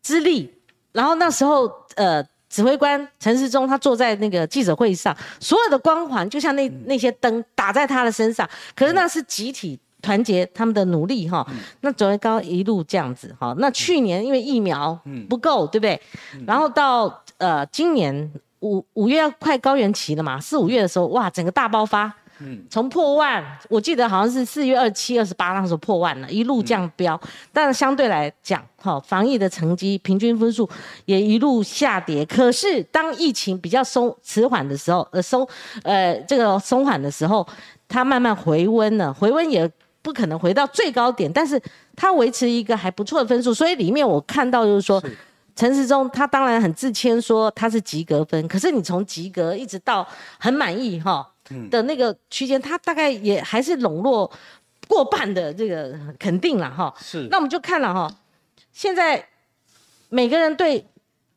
[0.02, 0.52] 之力，
[0.92, 8.46] 然后那时候，呃，指挥官陈世忠他坐在那个记者会上，所有的光环就像那那些灯打在他的身上。
[8.76, 11.46] 可是那是集体团结他们的努力哈。
[11.80, 13.54] 那左为高一路这样子哈。
[13.56, 15.98] 那去年因为疫苗不够，对不对？
[16.46, 18.30] 然后到呃今年。
[18.60, 27.18] 五五月要快高原期了嘛，四五月的时候，哇，整个大爆发，嗯，从破万，我记得好像是四月二七、二十八那时候破万了，一路降标，
[27.52, 30.68] 但相对来讲，哈，防疫的成绩平均分数
[31.06, 32.24] 也一路下跌。
[32.26, 35.46] 可是当疫情比较松迟缓的时候，呃，松，
[35.82, 37.46] 呃，这个松缓的时候，
[37.88, 39.70] 它慢慢回温了，回温也
[40.02, 41.60] 不可能回到最高点，但是
[41.96, 45.02] 它维持一个还不错的分数，所以里面我看到就是说。
[45.60, 51.30] 陈时中他当然很自谦说他是及格分，可是你从及格一直到很满意哈
[51.68, 54.32] 的那个区间，他大概也还是笼络
[54.88, 56.94] 过半的这个肯定了哈。
[56.98, 57.28] 是。
[57.30, 58.10] 那我们就看了哈，
[58.72, 59.22] 现在
[60.08, 60.82] 每个人对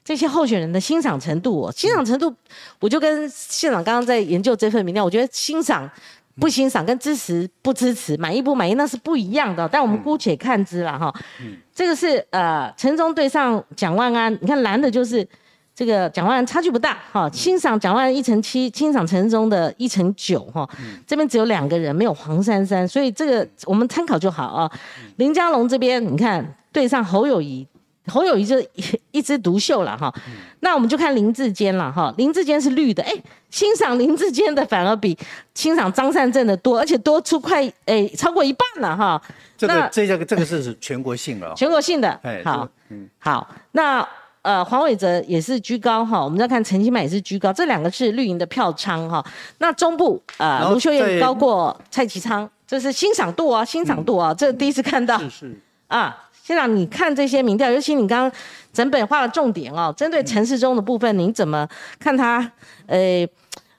[0.06, 2.34] 这些候选人的欣赏程度，欣赏程度，
[2.80, 5.92] 我就跟县长刚刚在研究这份民调，我觉得欣赏
[6.40, 9.68] 不欣赏跟支持不支持、满意不满意那是不一样的。
[9.68, 11.14] 但我们姑且看之了哈。
[11.42, 11.58] 嗯。
[11.74, 15.28] 这个是呃陈忠对上蒋万安，你看蓝的就是。
[15.76, 20.70] 这个蒋万安差距不大哈，欣赏蒋万安一成七，欣赏陈忠的一成九哈，
[21.08, 24.72] 这边只有两个人，没有黄珊珊，所以这个我们参考就好啊。
[25.16, 27.68] 林佳龙这边你看对上侯友谊，
[28.08, 28.56] 侯友谊就
[29.12, 30.14] 一枝独秀了哈。
[30.60, 33.12] 那我们就看林志坚了哈，林志坚是绿的，哎，
[33.50, 35.18] 欣赏林志坚的反而比
[35.54, 39.22] 欣赏张善政的多，而且多出快哎超过一半了哈。
[39.58, 44.08] 这个这个这个是全国性的， 全国性的，好，嗯，好，那。
[44.44, 49.26] 呃，黄伟哲也是居高哈，我们再看陈其迈也是居高，这两个是绿营的票仓哈。
[49.60, 55.18] 那中部呃，卢秀燕高过蔡其昌，这是欣赏度啊，欣赏度啊，这第一次看到。
[55.18, 55.56] 是是。
[55.88, 56.14] 啊，
[56.46, 58.40] 现长，你看这些民调，尤其你刚刚
[58.74, 61.66] 整本画了重点哦，针对城市中的部分，您怎么
[61.98, 62.52] 看他？
[62.86, 63.26] 呃，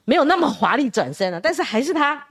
[0.05, 2.25] 没有那么华丽转身了，但是还是他，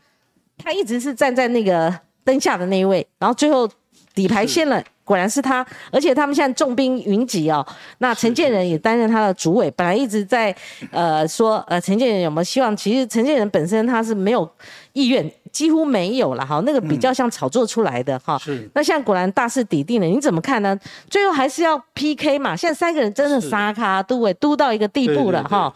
[0.58, 3.70] 他一直是站在那个灯下的那一位，然后最后
[4.14, 4.82] 底牌现了。
[5.04, 7.66] 果然是他，而且他们现在重兵云集哦。
[7.98, 10.54] 那陈建仁也担任他的主委，本来一直在
[10.90, 12.74] 呃说呃陈建仁有没有希望？
[12.74, 14.50] 其实陈建仁本身他是没有
[14.94, 16.62] 意愿，几乎没有了哈。
[16.64, 18.38] 那个比较像炒作出来的哈。
[18.38, 18.66] 是。
[18.74, 20.74] 那现在果然大势已定了，你怎么看呢？
[21.10, 22.56] 最后还是要 PK 嘛？
[22.56, 25.70] 现在三个人真的杀咖都委都到一个地步了哈。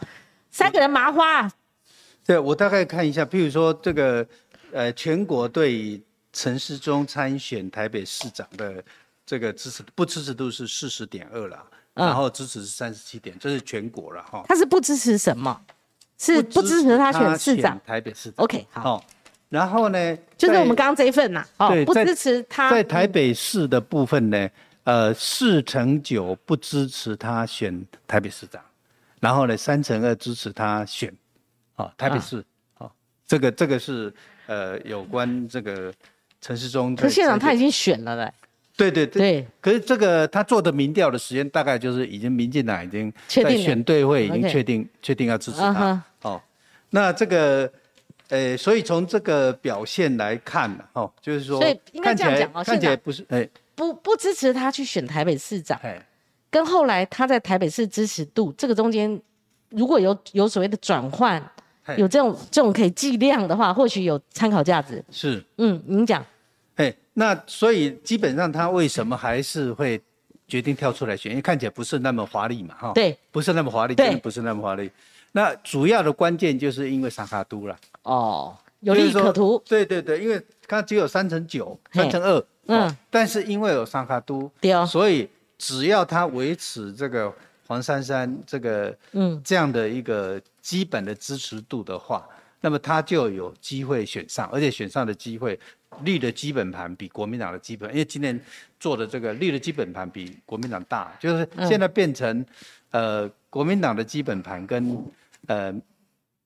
[0.51, 1.46] 三个人麻花。
[2.24, 4.27] 对，我大概看一下，譬如说这个
[4.72, 6.01] 呃全国对
[6.32, 8.82] 陈世忠参选台北市长的。
[9.30, 11.62] 这个支持不支持度是四十点二了，
[11.92, 14.42] 然后支持是三十七点，这是全国了哈。
[14.48, 15.60] 他是不支持什么？
[16.16, 17.78] 是不支持他选市长？
[17.86, 18.42] 台北市长。
[18.42, 19.04] OK，好。
[19.50, 20.18] 然后呢？
[20.38, 21.46] 就是我们刚刚这一份呐。
[21.58, 22.70] 哦，不支持他。
[22.70, 24.48] 在台北市的部分呢，
[24.84, 28.62] 呃，四成九不支持他选台北市长，
[29.20, 31.14] 然后呢，三成二支持他选，
[31.76, 32.42] 啊，台北市。
[32.78, 32.90] 哦，
[33.26, 34.10] 这个这个是
[34.46, 35.92] 呃有关这个
[36.40, 36.94] 陈世忠。
[36.96, 38.33] 可是县长他已经选了嘞。
[38.77, 46.01] 对对对，可是这个他做的民调的时间大概就是已经民进党已经在选对会已经确定确定要支持他。
[46.22, 46.40] 哦，
[46.90, 47.68] 那这个
[48.29, 55.77] 呃，所以从这个表现来看，哦，就是说，所以应该这样讲哦，看起来不是哎，不不支持他去选台北市长，
[56.48, 59.20] 跟后来他在台北市支持度这个中间
[59.70, 61.42] 如果有有所谓的转换，
[61.96, 65.03] 有这种这种可以计量的话，或许有参考价值。
[65.11, 66.24] 是，嗯，您讲。
[66.77, 70.01] 哎，那所以基本上他为什么还是会
[70.46, 71.33] 决定跳出来选？
[71.33, 72.92] 因为看起来不是那么华丽嘛，哈。
[72.94, 74.90] 对，不是那么华丽，真的不是那么华丽。
[75.33, 77.77] 那主要的关键就是因为萨卡都了。
[78.03, 79.62] 哦，有利可图。
[79.66, 84.51] 对对对，因为它只有三乘九、三乘二，嗯，但是因为有萨卡都，
[84.87, 87.33] 所以只要他维持这个
[87.66, 92.28] 黄珊珊这个嗯这样的一个基本的支持度的话，
[92.61, 95.59] 那么他就有机会选上，而且选上的机会。
[96.04, 98.38] 绿的基本盘比国民党的基本，因为今年
[98.78, 102.44] 做的这个绿的基本盘比国民党大，就是现在变成，
[102.90, 105.02] 呃，国民党的基本盘跟
[105.46, 105.74] 呃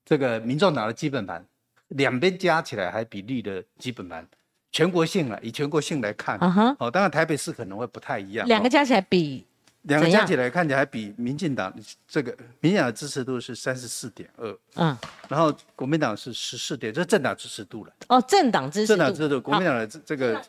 [0.05, 1.45] 这个民众党的基本盘
[1.89, 4.25] 两边加起来还比绿的基本盘
[4.71, 6.39] 全国性了，以全国性来看，
[6.79, 9.45] 哦，当然台北市可能会不太一样，两个加起来比。
[9.83, 11.73] 两个加起来看起来还比民进党
[12.07, 17.91] 这个民进党的支持度是三十四点二，嗯，然后国民党是十四点，这是政党支持度了。
[18.07, 20.41] 哦，政党支持政党支持度，国民党的这这个，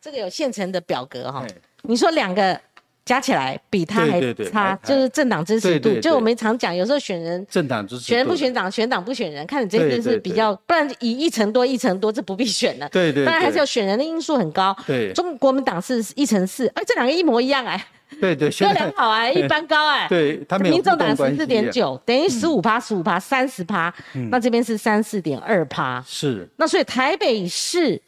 [0.00, 1.46] 这个有现成的表格哈。
[1.82, 2.58] 你说两个
[3.04, 6.00] 加起来比他还差，就是政党支持度。
[6.00, 12.88] 就我们常讲，有时候选人政党支持，选人不选党，选党不选人，看你这边是比较，不然以一成多一成多，这不必选了。
[12.88, 14.74] 对对，当然还是要选人的因素很高。
[14.86, 17.86] 对，中国民党是一成四，哎，这两个一模一样哎。
[18.20, 20.06] 对 对，都良 好啊，一般高哎。
[20.08, 23.92] 对，他们民众党十四点九，等于十五趴，十五趴，三十趴。
[24.30, 26.02] 那这边是三四点二趴。
[26.06, 26.48] 是。
[26.56, 28.00] 那所以台北市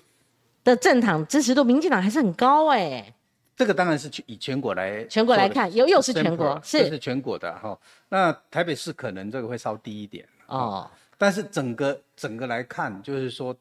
[0.63, 3.13] 的政党支持度，民进党还是很高哎。
[3.57, 7.77] 这个当然是以全国来全国来看，又又是全国，是是全国的哈。
[8.09, 13.57] 那台北市可能这个会稍低一点哦，但是整个整个来看，就是说。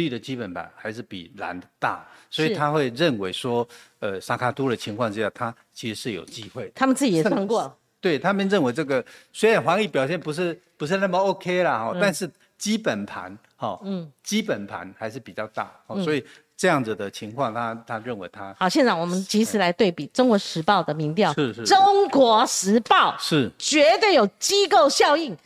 [0.00, 6.72] 绿的基本盘还是比蓝的大，所以他会认为说，呃，沙卡都的情况之下，他其实是有机会。
[6.74, 15.70] 他们自己也算过， 对他们认为这个虽然黄奕表现不是不是那么 OK 啦，哈，但是基本盘哈，嗯，基本盘还是比较大，
[16.02, 16.24] 所以
[16.56, 18.66] 这样子的情况，他他认为他好。
[18.66, 25.36] 县长，我们及时来对比《中国时报》的民调，是是，《中国时报》是绝对有机构效应，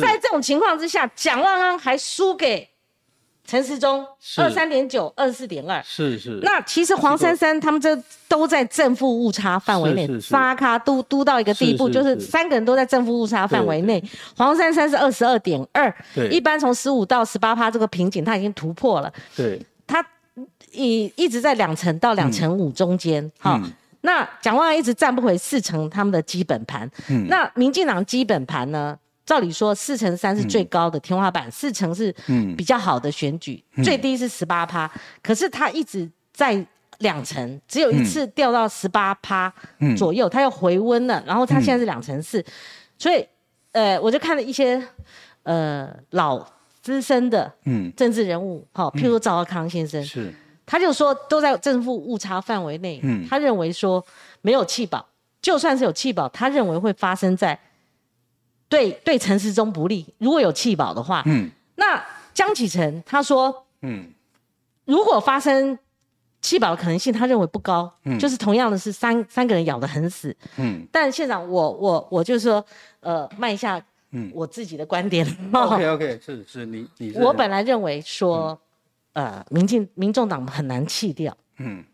[0.00, 2.68] 在这种情况之下，蒋万安还输给。
[3.50, 6.38] 陈时中二三点九、二十四点二，是是。
[6.40, 14.00] 那其实黄珊珊他们这都在正负误差范围内，发卡都都到一个地步，就是三个人都在正负误差范围内。
[14.36, 15.92] 黄珊珊是二十二点二，
[16.30, 19.12] 一般从十五到十八趴这个瓶颈他已经突破了。
[19.34, 20.00] 对，他
[20.70, 23.28] 一一直在两成到两成五中间。
[23.40, 23.60] 好，
[24.02, 26.88] 那蒋万安一直站不回四成他们的基本盘。
[27.08, 28.96] 嗯，那民进党基本盘呢？
[29.30, 32.12] 照理说，四乘三是最高的天花板，四成是
[32.56, 34.90] 比较好的选举，最低是十八趴。
[35.22, 36.66] 可是他一直在
[36.98, 39.52] 两成，只有一次掉到十八趴
[39.96, 41.22] 左右，他又回温了。
[41.24, 42.44] 然后他现在是两成四，
[42.98, 43.24] 所以
[43.70, 44.82] 呃，我就看了一些
[45.44, 46.44] 呃老
[46.82, 47.48] 资深的
[47.96, 50.34] 政治人物，好，譬如赵少康先生，是
[50.66, 53.00] 他就说都在正负误差范围内。
[53.28, 54.04] 他认为说
[54.42, 55.06] 没有弃保，
[55.40, 57.56] 就算是有弃保，他认为会发生在。
[58.70, 60.06] 对对，陈时中不利。
[60.18, 62.02] 如果有弃保的话，嗯，那
[62.32, 64.10] 江启臣他说，嗯，
[64.84, 65.76] 如果发生
[66.40, 72.64] 弃保的可能性，他认为不高，嗯，就是同样的是三三个人咬得很死，嗯，但县长，我我我就是说，
[73.00, 73.78] 呃，卖一下，
[74.12, 75.26] 嗯，我自己的观点。
[75.52, 78.56] OK OK，是是，你你，我本来认为说，
[79.14, 81.84] 呃，民进民众党很难弃掉，嗯，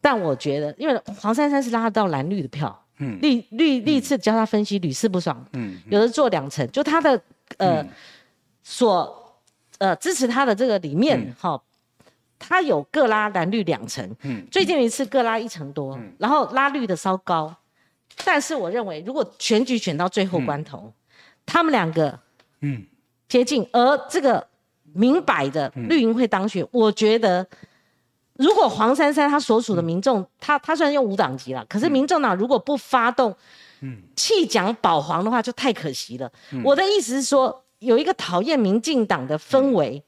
[0.00, 2.80] 但我觉得，因为黄珊珊是拉到蓝绿的票。
[2.98, 5.44] 嗯，历历历次教他分析屡试不爽。
[5.52, 7.20] 嗯，有的做两层，就他的
[7.58, 7.84] 呃
[8.62, 9.40] 所
[9.78, 11.60] 呃支持他的这个里面哈，
[12.38, 14.08] 他有各拉蓝绿两层。
[14.22, 17.54] 嗯，最近一次各拉一层多，然后拉绿的稍高。
[18.24, 20.92] 但是我认为，如果选举选到最后关头，
[21.44, 22.18] 他们两个
[22.60, 22.84] 嗯
[23.28, 24.46] 接近，而这个
[24.92, 27.46] 明摆的绿营会当选，我觉得。
[28.36, 33.32] 如果黄珊珊她所属的民众，他他虽然用五党籍了，可是民众党如果不发动，
[33.80, 36.28] 嗯，弃蒋保黄的话，就太可惜了。
[36.64, 40.02] 我的意思是说，有一个讨厌民进党的氛围，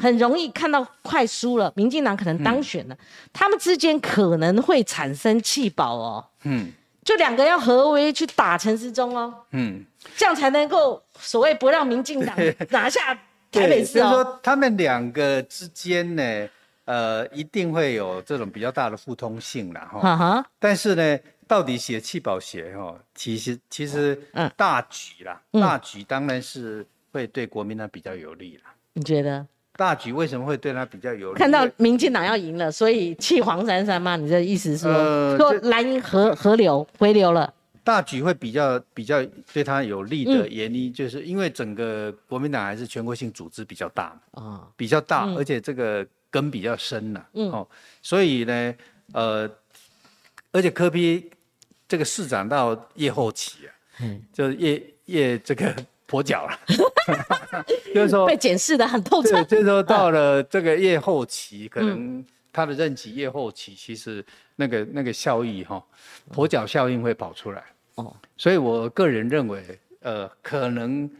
[0.00, 2.96] 很容易看到快输了，民进党可能当选了，
[3.32, 6.72] 他们之间可能会产生弃保哦，嗯，
[7.04, 9.84] 就两个要合围去打陈时中哦，嗯，
[10.16, 12.36] 这样才能够所谓不让民进党
[12.70, 13.14] 拿下
[13.52, 14.02] 台北市哦。
[14.02, 16.48] 就是说他们两个之间呢。
[16.88, 20.42] 呃，一定会有这种比较大的互通性啦哈。
[20.58, 24.18] 但是呢，到底写弃保协哈，其实其实
[24.56, 28.72] 大局啦，大局当然是会对国民党比较有利啦。
[28.94, 29.46] 你觉得？
[29.76, 31.38] 大局为什么会对他比较有利？
[31.38, 34.16] 看到民进党要赢了，所以弃黄珊珊吗？
[34.16, 37.52] 你的意思是说，说蓝营河河流回流了？
[37.84, 39.22] 大局会比较比较
[39.52, 46.06] 对他有利的原因，就是因为整个国民党还是全国性组织比较大啊，比较大，而且这个。
[46.30, 47.66] 根比较深了，哦，
[48.02, 48.74] 所以呢，
[49.12, 49.50] 呃，
[50.52, 51.30] 而且科比
[51.86, 53.70] 这个市长到越后期啊，
[54.02, 55.74] 嗯，就是越越这个
[56.06, 56.58] 跛脚了，
[57.94, 59.42] 就是说被检视的很透彻。
[59.44, 64.24] 就是说到了这个越后期，可能他的任期越后期，其实
[64.56, 65.82] 那个那个效益哈，
[66.32, 67.64] 跛脚效应会跑出来。
[67.94, 71.10] 哦，所以我个人认为，呃，可能。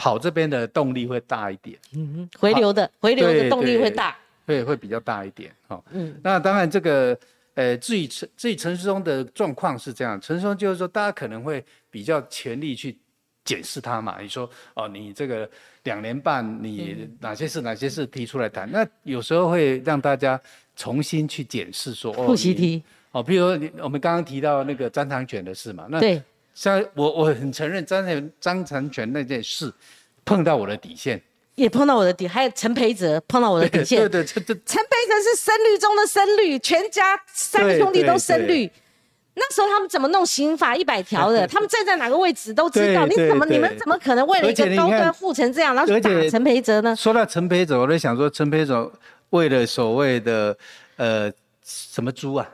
[0.00, 7.14] 跑这边的动力会大一点，嗯，回流的回流的动力会大，会会比较大一点，哈，嗯，那当然这个，
[7.52, 12.96] 呃，至于陈至于陈世忠的状况是这样，陈世忠就是说，大家可能会比较全力去
[13.44, 15.46] 检视他嘛，你说，哦，你这个
[15.82, 20.40] 两年半，你哪些事哪些事提出来谈，那有时候会让大家
[20.76, 22.82] 重新去检视说，复习题，
[23.12, 26.22] 哦，比如你我们刚刚提到那个张长卷的事嘛，那对。
[26.54, 29.72] 像我我很承认张成张成全那件事
[30.24, 31.20] 碰到我的底线，
[31.54, 34.00] 也碰到我的底，还有陈培哲碰到我的底线。
[34.10, 34.56] 对对，陈培
[35.08, 38.70] 哲是深绿中的深绿，全家三个兄弟都深绿。
[39.34, 41.46] 那时候他们怎么弄刑法一百条的？
[41.48, 43.06] 他们站在哪个位置都知道。
[43.06, 46.94] 你怎么你们怎么可能为了一个高端护成这样，然后打陈培哲呢？
[46.94, 48.92] 说到陈培哲，我在想说，陈培哲
[49.30, 50.54] 为了所谓的
[50.96, 51.32] 呃
[51.64, 52.46] 什么猪啊？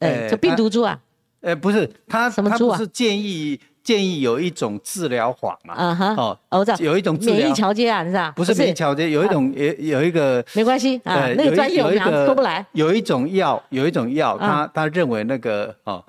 [0.00, 0.98] 呃，就病毒猪啊？
[1.42, 5.74] 呃，不是他，他不是建议建议有一种治疗法嘛？
[5.74, 8.32] 啊哈，哦，我知道，有一种免疫调节啊，是吧？
[8.34, 12.64] 不是免疫调节，有一种也有一个没关系啊，那个专业我们说不来。
[12.72, 16.02] 有一种药，有一种药，他他认为那个哦，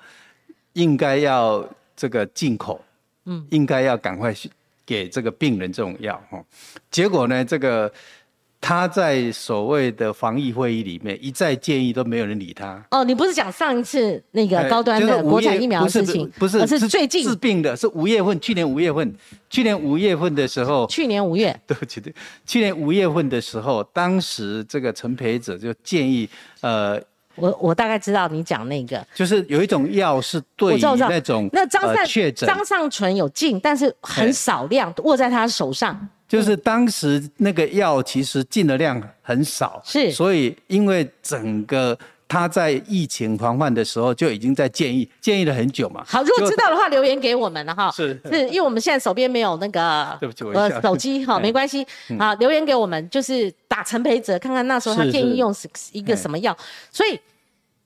[0.74, 2.80] 应该要这个进口，
[3.26, 4.34] 嗯，应该要赶快
[4.86, 6.40] 给这个病人这种药哈。
[6.90, 7.92] 结果呢，这个。
[8.66, 12.82] 他在所谓的防疫会议里面一再建议，都没有人理他。
[12.92, 16.32] 哦，你不是讲上一次那个高端的国产疫苗的事情？
[16.40, 19.14] 不是，是最近治病的，是五月份，去年五月份，
[19.50, 20.88] 去年五月份的时候。
[20.90, 21.54] 去年五月。
[21.68, 26.30] 对不起，对，去年五月份的时候，当时这个陈培者就建议，
[26.62, 26.98] 呃，
[27.36, 36.08] 我我大概知道你讲那个，就是有一种药是对那种那张善张尚存有进，但是很少量握在他手上。
[36.26, 41.96] 就是当时那个药其实进的量很少，是，所以因为整个
[42.34, 46.04] 他在疫情防范的时候就已经在建议，建议了很久嘛。
[46.08, 47.92] 好，如果知道的话留言给我们了哈。
[47.92, 51.86] 是，是因为我们现在手边没有那个，对不起，呃，手机哈，没关系，
[52.18, 55.54] 好，留言给我们，就是打陈培哲，看看那时候他建议用
[55.92, 56.58] 一个什么药。
[56.92, 57.20] 所以，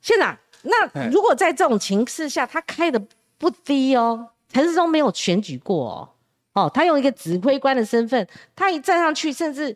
[0.02, 2.98] 县长，那如果在这种情势下，他开的
[3.38, 6.10] 不低哦，陈世忠没有选举过哦。
[6.54, 8.26] 哦，他用一个指挥官的身份，
[8.56, 9.76] 他一站上去，甚至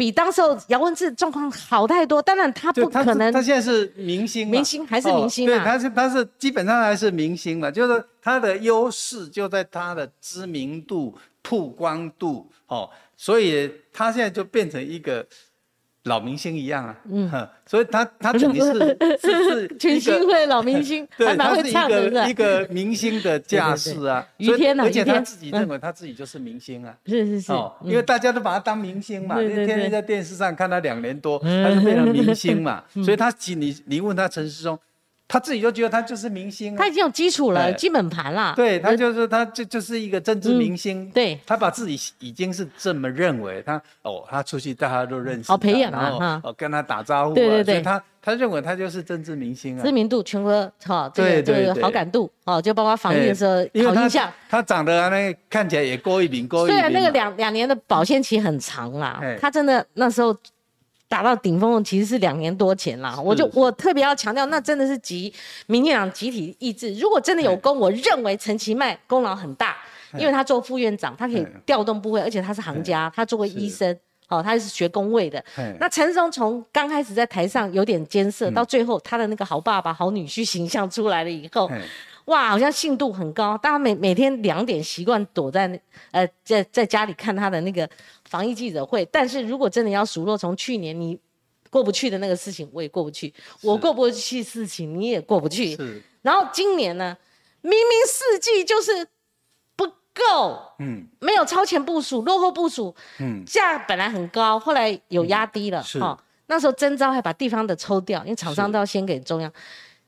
[0.00, 2.22] 比当时候姚文智状况好太多。
[2.22, 5.52] 当然，他不可能，他现在是明星，明星还是明星啊？
[5.52, 15.26] 对，他是他是基本上还是明星嘛，就是他的优势就在他的知名度、曝光度，哦，所以他现在就变成一个。
[16.04, 17.30] 老明星一样啊，嗯，
[17.66, 18.72] 所以他他等于是
[19.20, 34.78] 是是群星会老明星， 对，他是一个一个明星的架势啊，于天而且他自己认为他自己就是明星啊，是是是，哦，因为大家都把他当明星嘛，天天在电视上看他两年多，他就变成明星嘛，所以他你你问他陈世忠。
[35.32, 38.52] 他自己就觉得他就是明星，他已经有基础了，基本盘了。
[38.56, 41.08] 对他就是他就就是一个政治明星。
[41.10, 43.62] 对，他把自己已经是这么认为。
[43.64, 47.36] 他哦，他出去大家都认识，好培养啊，哦跟他打招呼。
[47.36, 53.54] 对对对，他他认为他就是政治明星啊，知名度全国哈，对对好感度哦，就包括防疫的时候
[53.86, 54.28] 好印象。
[54.48, 56.74] 他长得那看起来也过一名过一名。
[56.74, 60.36] 虽然那个两两年的保鲜期很长啦，他真的那时候。
[61.10, 65.34] 达到顶峰其实是两年多前啦，我就我特别要强调，那真的是集
[65.66, 66.94] 民进党集体意志。
[66.94, 69.76] 如果真的有功，我认为陈其迈功劳很大，
[70.16, 73.98] 因为他做副院长，他可以调动部会，而且他是行家，他作为医生，
[74.28, 75.44] 哦，他是学工位的。
[75.80, 81.68] 那陈松从刚开始在台上有点艰涩，到最后他的那个好爸爸、好女婿形象出来了以后。
[82.30, 85.80] 哇，好像信度很高，大家每每天两点习惯躲在
[86.12, 87.88] 呃在在家里看他的那个
[88.28, 89.04] 防疫记者会。
[89.06, 91.18] 但是如果真的要数落，从去年你
[91.70, 95.74] 过不去的那个事情，我也过不去；我过不去事情，你也过不去。
[95.74, 96.00] 是。
[96.22, 97.16] 然后今年呢，
[97.62, 99.04] 明明四季就是
[99.74, 105.98] 不够，嗯，没有超前部署，落后部署，嗯，价本来很高，后来有压低了，是。
[106.46, 109.52] 那时候征招还把地方的抽掉，因为厂商都要先给中央。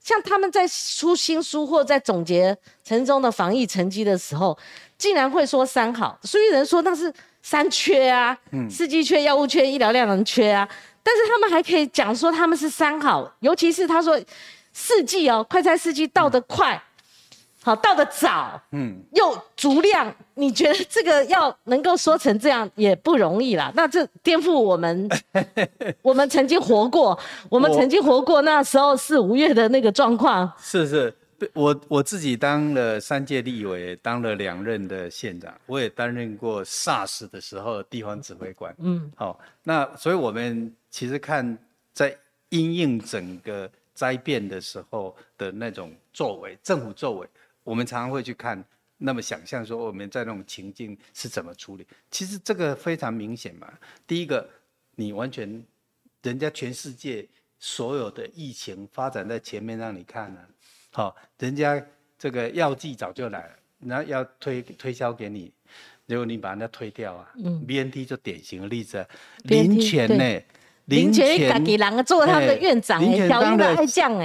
[0.03, 4.59] 像他们在出新书或在总结城中的防疫成绩的时候，
[4.99, 10.69] 竟然会说三好，所以人说那是三缺啊，嗯，司机缺、药物缺、医疗量能缺啊，
[11.03, 14.21] 但是他们还可以讲说他们是三好，尤其是他说
[14.73, 16.83] 四季哦，快餐四季到得快。
[17.65, 23.73] 好到的早，嗯，又足量，你觉得这个要能够说成这样也不容易啦。
[23.77, 25.09] 那这颠覆我们，
[26.03, 27.17] 我们曾经活过，
[27.49, 30.53] 我们曾经活过那时候四五月的那个状况。
[30.59, 31.15] 是是，
[31.53, 38.75] 我我自己当了三届立委，当了两任的县长，我也担任过 SARS 的时候地方指挥官。
[38.79, 41.57] 嗯，好，那所以我们其实看
[41.93, 42.17] 在
[42.49, 47.29] 因应整个灾变的时候的那种作为，政府作为。
[47.65, 48.63] 我们常常会去看，
[48.99, 51.87] 那么想象说我们在那种情境是怎么处理。
[52.11, 53.73] 其实这个非常明显嘛。
[54.07, 54.49] 第一个，
[54.97, 55.65] 你完全，
[56.23, 57.27] 人家全世界
[57.59, 60.41] 所有的疫情发展在前面让你看呢，
[60.91, 61.85] 好，人家
[62.19, 65.53] 这个药剂早就来了，那要推推销给你，
[66.07, 67.33] 结果你把人家推掉啊。
[67.37, 67.65] 嗯。
[67.67, 69.07] B N T 就典型的例子，
[69.45, 70.43] 林权呢？
[70.87, 73.77] 林权给人做他们的院长，哎，当了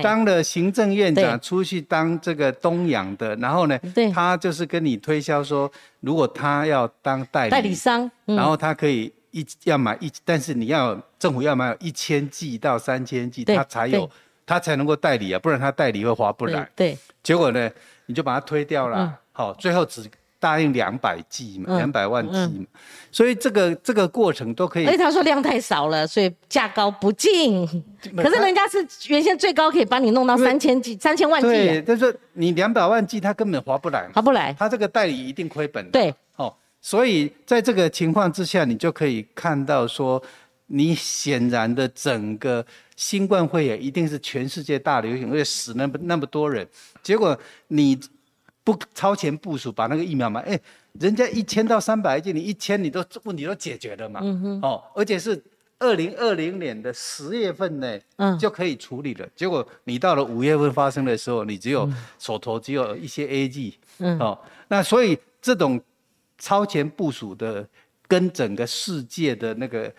[0.02, 3.80] 当了行政院长，出去当这个东洋的，然后呢，
[4.14, 14.10] 他就是跟你推销说，如果他要当代理代理商，然后他可以一要买一，但是你要政府要买一千剂到三千剂，他才有
[14.46, 16.68] 他才能够代理啊，不然他代理会划不来。
[16.76, 17.70] 对，结果呢，
[18.08, 20.10] 你就把他推掉了，好，最后只。
[20.40, 22.66] 答应两百 G 嘛，两百万 G 嘛，
[23.12, 24.86] 所以这个这个过程都可以。
[24.86, 27.66] 而且他说量太少了，所以价高不进。
[28.16, 31.48] 可是人家是原先最高可以帮你弄到三千 G、三千万 G。
[31.48, 34.56] 对，但是你两百万 G 他根本划不来，划不来。
[34.58, 35.90] 他这个代理一定亏本。
[35.90, 40.22] 对，哦，所以在这个情况之下，你就可以看到说，
[40.68, 42.64] 你显然的整个
[42.96, 46.68] 新冠肺炎一定是全世界大流行，而且死那么那么多人，
[47.02, 47.36] 结果
[47.70, 48.00] 你。
[48.68, 50.60] 不超前部署，把那个疫苗嘛，哎，
[51.00, 54.20] 人家一千到三百剂，你一千你都问题都解决了嘛，
[54.62, 55.42] 哦，而且是
[55.80, 59.26] 二零二零年的十月份呢，嗯，就可以处理了。
[59.38, 61.90] 结果你到了五月份发生的时候，你只有
[62.20, 64.38] 手头只有一些 A G，嗯，哦，
[64.68, 65.80] 那所以这种
[66.38, 67.66] 超前部署的
[68.06, 69.90] 跟整个世界的那个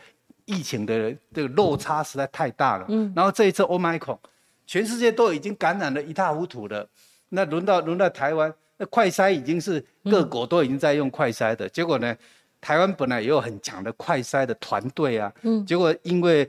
[0.45, 4.19] 疫情的这个落差实在太大了，嗯，然后这一次 Omicron，
[4.67, 6.87] 全世界都已经感染的一塌糊涂了。
[7.31, 12.17] 那轮到轮到台湾，那快筛已经是各国都已经在用快筛的，结果呢，
[12.61, 16.49] 台湾本来也有很强的快筛的团队啊，嗯，结果因为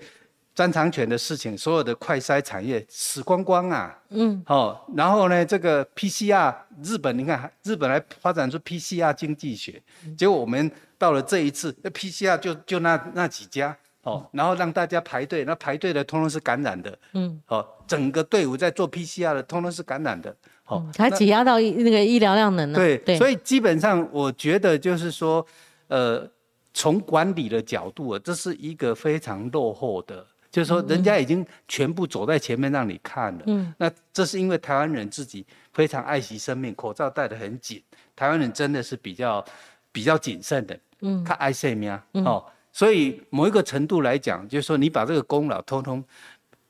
[0.55, 6.53] 专长权的事情，所有的快筛产业死光光啊，嗯，哦，然后呢，这个 PCR
[6.84, 9.82] 日本，你看日本还发展出 PCR 经济学，
[10.17, 20.36] 结果我们到了这一次，那 PCR 就就那那几家，哦，然后让大家排队，那排队的通通是感染的，嗯，哦，整个队伍在做 PCR 的通通是感染的。
[20.70, 22.78] 哦，还挤压到那个医疗量能呢。
[22.78, 25.43] 对，对所以基本上我觉得就是说，
[25.88, 26.30] 呃，
[26.76, 33.43] 从管理的角度啊，这是一个非常落后的，就是说人家已经全部走在前面让你看了。
[33.47, 33.74] 嗯。
[33.80, 35.43] 那这是因为台湾人自己
[35.74, 37.82] 非常爱惜生命，口罩戴得很紧。
[38.15, 39.43] 台湾人真的是比较
[39.91, 40.80] 比较谨慎的。
[41.01, 41.24] 嗯。
[41.24, 41.91] 他爱惜命。
[42.13, 42.45] 哦。
[42.72, 46.03] 所以某一个程度来讲，就是说你把这个功劳通通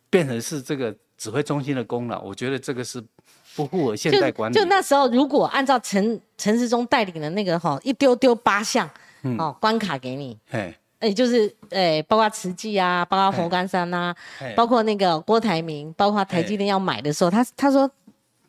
[0.10, 3.04] 变成是这个指挥中心的功劳，我觉得这个是。
[3.56, 4.56] 不符合现代管理。
[4.56, 8.90] 就那时候，如果按照陈陈时中带领的那个哈，一丢丢八项
[9.38, 14.14] 哦关卡给你，哎，哎就是哎，包括慈济啊，包括佛冈山呐，
[14.56, 17.90] 包括那个郭台铭，包括台积电要买的时候，他他说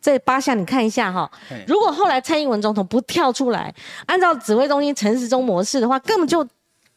[0.01, 1.31] 这八项你看一下哈，
[1.67, 3.75] 如果后来蔡英文总统不跳出来，
[4.07, 6.47] 按照指挥中心陈时中模式的话，根本就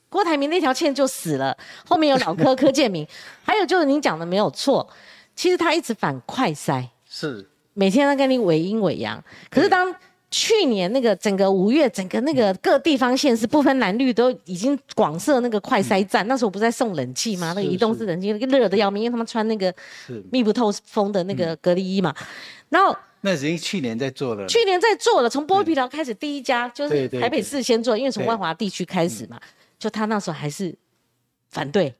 [0.09, 1.57] 郭台铭那条线就死了。
[1.87, 3.07] 后面有老柯柯建明，
[3.43, 4.87] 还有就是您讲的没有错，
[5.35, 7.49] 其实他一直反快塞是。
[7.73, 9.93] 每天都跟你伪阴伪阳，可是当
[10.29, 17.53] 去年那个整个五月，整个那个各地方县市不分蓝绿都已经广设那个快筛站，那时候不是在送冷气吗？
[17.55, 19.71] 那个移动式冷气，那个热的要命，因为他们穿那个
[20.31, 22.13] 密不透风的那个隔离衣嘛。
[22.69, 29.39] 然后那已经去年在做了，去年在做了，从剥皮寮开始第一家就是台北市先做，因为从万华地区开始嘛，
[29.77, 30.75] 就他那时候还是
[31.49, 31.93] 反对。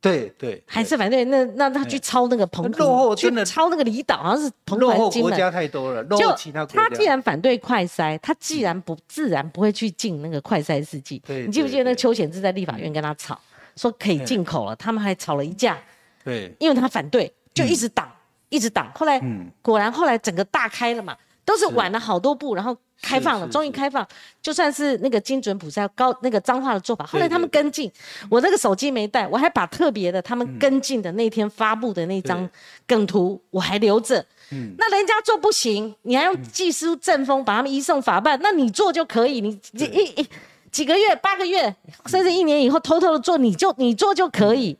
[0.00, 6.88] 对对，还是反对那那他去抄那个澎湖，去抄那个离岛，好像是澎湖、落后国家太多了，落后其他国家。
[6.88, 11.22] 他既然反对快筛，他既然不自然不会去进那个快筛试剂。
[11.26, 13.38] 你记不记得那个邱显志在立法院跟他吵，
[13.76, 15.76] 说可以进口了，他们还吵了一架。
[16.24, 18.10] 对，因为他反对，就一直挡，
[18.48, 18.90] 一直挡。
[18.94, 19.20] 后来
[19.60, 21.14] 果然后来整个大开了嘛，
[21.50, 22.76] 都是晚了好多步，然后。
[23.02, 24.06] 开放了，终于开放，
[24.42, 27.90] 就算是那个精准普筛高那个脏话的做法，后来他们跟进，
[28.28, 32.46] 我那个手机没带，我还把特别的他们跟进的那天发布的那张
[32.86, 34.22] 梗图我还留着。
[34.50, 40.26] 嗯，那人家做不行，你还用技术正风把他们移送法办，那你做就可以，你一一
[40.70, 41.74] 几个月、八个月，
[42.04, 44.76] 甚至一年以后偷偷的做，你就你做就可以，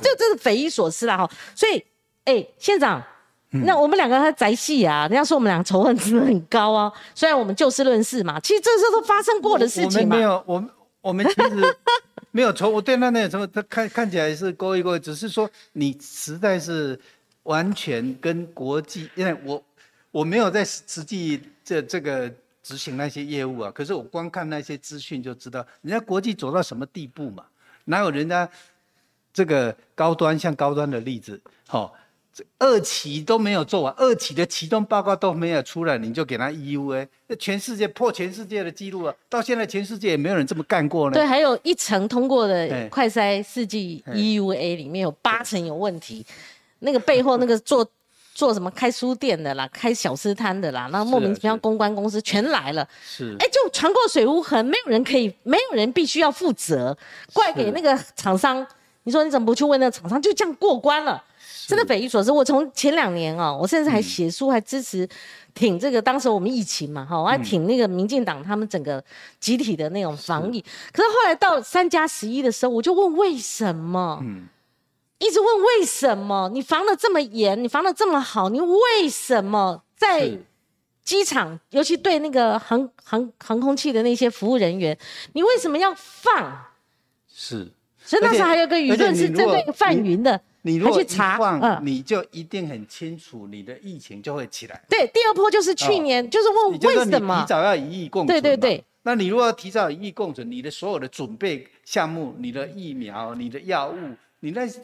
[0.00, 1.28] 这这是匪夷所思了哈。
[1.56, 1.84] 所以，
[2.26, 3.02] 哎，县长。
[3.50, 5.02] 那我们两个还宅戏啊？
[5.02, 6.92] 人家说我们两个仇恨值很高啊。
[7.14, 10.16] 虽然我们就事论事嘛，其实这些都发生过的事情嘛。
[10.16, 10.70] 我们没有，我们
[11.00, 11.76] 我们其实
[12.32, 12.68] 没有仇。
[12.68, 16.98] 我对那那个什么，他看看起来是勾一勾，只是说你实在是
[17.44, 19.62] 完全跟国际，因为我
[20.10, 22.30] 我没有在实际这这个
[22.62, 23.70] 执行那些业务啊。
[23.70, 27.44] 可是我光看那些资讯就知道，人家国际走到什么地步嘛？
[27.84, 28.46] 哪有人家
[29.32, 31.40] 这个高端像高端的例子？
[31.68, 31.94] 好。
[32.58, 39.14] 二期都没有做完，二期的启动报告都没有出来，你就给他 EUA，那全世界破全世界的记录了。
[39.28, 41.14] 到现在全世界也没有人这么干过呢。
[41.14, 46.24] 对，还有一层通过的快筛试剂 EUA 里面有八成有问题，
[46.80, 47.88] 那个背后那个做
[48.34, 52.86] 做什么开书店的啦，开小吃摊的啦，那莫名其妙公关公司全来了。
[53.02, 56.94] 是，哎，就船过水无痕，没有人可以，没有人必须要负责，
[57.32, 58.66] 怪给那个厂商。
[59.04, 60.20] 你说你怎么不去问那个厂商？
[60.20, 61.22] 就这样过关了。
[61.66, 62.30] 真的匪夷所思。
[62.30, 65.08] 我从前两年哦，我甚至还写书，还支持
[65.52, 66.00] 挺这个。
[66.00, 69.02] 当时我们疫情嘛，哈，我还挺那个民进党他们整个
[69.40, 70.64] 集体的那种防疫。
[70.92, 74.20] 可是后来到三加十一的时候，我就问为什么？
[74.22, 74.46] 嗯，
[75.18, 76.48] 一直问为什么？
[76.54, 80.38] 你防的这么严，你防的这么好，你为什么在
[81.02, 84.96] 机场，尤其对那个航航航空器的那些服务人员，
[85.32, 86.66] 你为什么要放？
[87.28, 87.68] 是。
[88.04, 90.40] 所以那时候还有个舆论是针对范云的。
[90.66, 94.82] 你如果去查，嗯，你就一定很清楚，你的疫情就会起来。
[94.88, 98.34] 对，第二波就是去年，就是问为什么提早要一亿共存。
[98.34, 98.84] 对对对。
[99.04, 103.96] 那你如果要提早一亿共存，你的所有的准备项目、你的疫苗、你的药物，
[104.40, 104.80] 你那些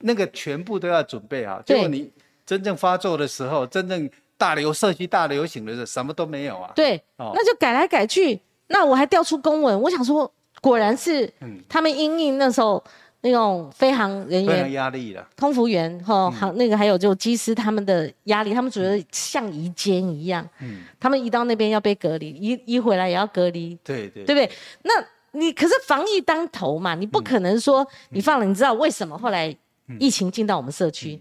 [0.00, 1.62] 那个全部都要准备好。
[1.62, 2.12] 结果你
[2.44, 6.70] 真正发作的时候，真正大流社区大流行的时候，什么都没有啊。
[6.76, 8.38] 对，那就改来改去。
[8.66, 10.30] 那我还调出公文，我想说，
[10.60, 11.32] 果然是
[11.70, 12.84] 他们因应那时候。
[13.26, 24.50] 那种飞行人员压力了，空服员哈，航那个还有就机师他们的压力，他们觉得像移监一样，嗯，他们移到那边要被隔离，移移回来也要隔离，对对，对不对？
[24.82, 24.92] 那
[25.32, 29.56] 你可是防疫当头嘛，你不可能说你放了，你知道为什么后来
[29.98, 31.18] 疫情进到我们社区？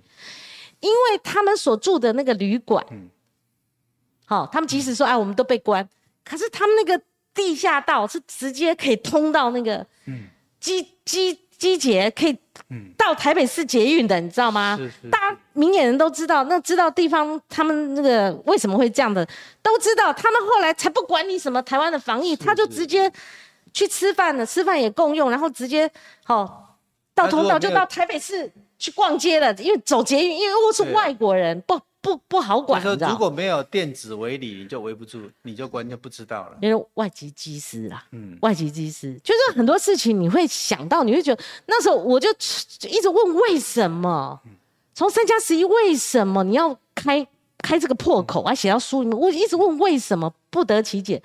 [0.82, 2.86] 因为他们所住的那个旅馆，
[4.26, 5.88] 好，他们即使说哎，我们都被关，
[6.26, 7.01] 可是他们那个
[7.34, 9.88] 地下道，是直接可以通到那个
[10.60, 12.38] 机机机捷，可以
[12.97, 14.78] 到台北市捷运的，你知道吗？
[15.09, 19.26] 大家明眼人都知道，那知道地方他们那个为什么会这样的，
[19.61, 20.11] 都知道。
[20.11, 23.09] 他们后来才不管你什么台湾的防疫，他就直接
[23.72, 25.89] 去吃饭了，吃饭也共用，然后直接
[26.28, 26.51] 哦
[27.16, 31.80] 到通道就到台北市去逛街了，因为走捷运，因为我是外国人，不。
[32.04, 36.58] 不不好管，说如果没有电子围篱，你就围不住，你就完全不知道了。
[36.62, 42.30] 因为外籍机师啊，嗯，外籍机师就是很多事情你会想到，你会觉得那时候我就
[42.89, 44.38] 一直问为什么，
[44.93, 47.26] 从三加十一为什么你要开
[47.60, 51.24] 开这个破口，还写到书里面，我一直问为什么不得其解。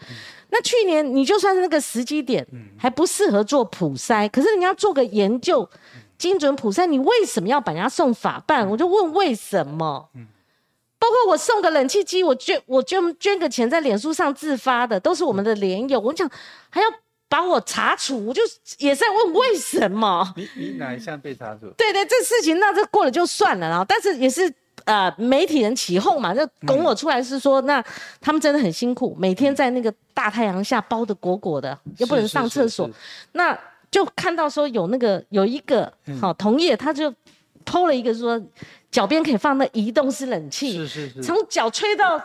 [0.51, 2.47] 那去年你就算是那个时机点
[2.79, 5.69] 还不适合做普筛，可是人家做个研究，
[6.17, 8.71] 精准普筛，你为什么要把人家送法办？
[8.71, 10.09] 我就问为什么。
[10.99, 16.01] 包括我送个冷气机，我捐我捐捐个钱在脸书上自发的，都是我们的连友。
[16.01, 16.29] 我讲
[16.71, 16.87] 还要
[17.29, 18.43] 把我查处，我就
[18.79, 20.35] 也在问为什么？
[20.37, 21.69] 你你哪一项被查处？
[21.77, 24.53] 对对，这事情那这过了就算了，然后但是也是
[24.85, 27.85] 呃媒体人起哄嘛，就拱我出来是说，那
[28.21, 32.89] 他们真的很辛苦，每天在那个大太阳下包的裹裹的，又不能上厕所，
[33.33, 33.57] 那
[33.91, 37.13] 就看到说有那个有一个好同业，他就
[37.69, 38.41] 偷了一个说。
[38.91, 42.19] 脚边可以放那移动式冷气，是是是，从脚吹到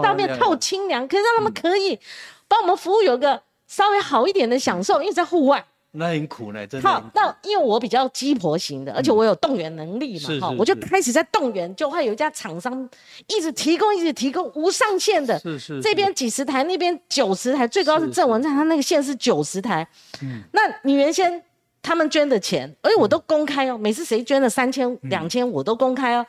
[0.00, 1.98] 到面透清凉，可以让他们可以
[2.46, 6.88] 帮我们服务有个稍微好一点的享受，因为在户外，那很苦呢，真的。
[6.88, 12.88] 好，那因为我比较鸡婆型的，而且我有动员能力嘛，哈，我就开始在动员，就会有一家厂商
[13.26, 19.88] 一直提供，一直提供无上限的，是是，这边几十台，那边九十台，最高是郑文灿，他那个线是九十台，
[20.22, 21.42] 嗯，那你原先。
[21.86, 23.78] 他们捐的钱，而且我都公开哦。
[23.78, 26.26] 每次谁捐了三千、两千，我都公开哦。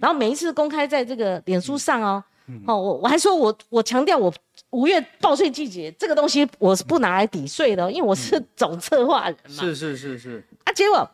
[0.00, 2.22] 然后每一次公开在这个脸书上哦。
[2.64, 4.32] 哦，我我还说我我强调我
[4.70, 9.64] 五月报税季节这个东西我是不拿来抵税的，因为我是总策划人嘛。
[9.64, 10.44] 是是是是。
[10.62, 11.10] 啊，结果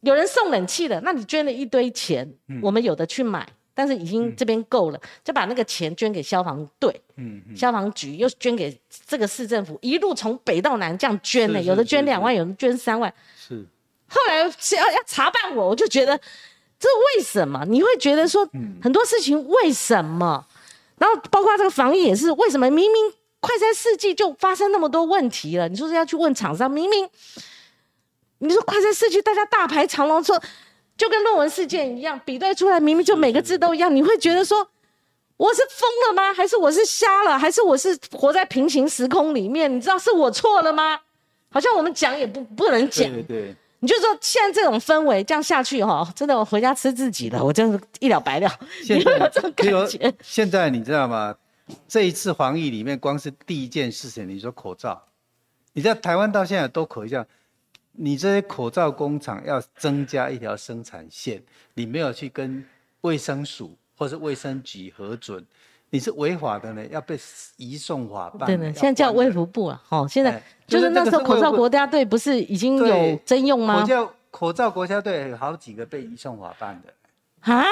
[0.00, 2.26] 有人送冷气的，那你捐了一堆钱，
[2.62, 3.46] 我们有的去买。
[3.76, 13.12] 但是已经这边够了，就把那个钱捐给消防队，嗯，消防局又捐给这个市政府，一路从北到南这样捐呢，有的捐两万，有的捐三万。
[13.36, 13.66] 是。
[14.06, 16.16] 后来要要查办我，我就觉得
[16.78, 17.64] 这为什么？
[17.66, 18.48] 你会觉得说
[18.80, 20.46] 很多事情为什么？
[20.98, 22.70] 然后包括这个防疫也是为什么？
[22.70, 26.70] 明明快餐世纪就发生那么多问题了，你说是要去问厂商？
[26.70, 27.08] 明明
[28.38, 30.40] 你说快餐世纪大家大排长龙说。
[31.04, 34.66] 就跟论文事件一样，比对出来明明就每个字都一样，你会觉得说
[35.36, 36.32] 我是疯了吗？
[36.32, 37.38] 还是我是瞎了？
[37.38, 39.70] 还是我是活在平行时空里面？
[39.70, 40.98] 你知道是我错了吗？
[41.50, 43.06] 好像我们讲也不不能讲。
[43.24, 43.54] 对。
[43.80, 48.50] 你就说现在这种氛围这样下去哈，真的我回家吃自己了，我真是一了百了。
[48.82, 50.14] 现在。
[50.22, 51.34] 现在你知道吗？
[51.86, 55.02] 这一次防疫里面，光是第一件事情，你说口罩，
[55.74, 57.26] 你在台湾到现在都口罩。
[57.96, 61.42] 你这些口罩工厂要增加一条生产线，
[61.74, 62.64] 你没有去跟
[63.02, 65.44] 卫生署或是卫生局核准，
[65.90, 67.18] 你是违法的呢，要被
[67.56, 68.46] 移送法办。
[68.46, 73.80] 对的，现在叫卫福部啊，好，现在就是那时候口罩国家队不是已经有征用吗？
[73.80, 77.52] 口罩口罩国家队有好几个被移送法办的。
[77.52, 77.64] 啊？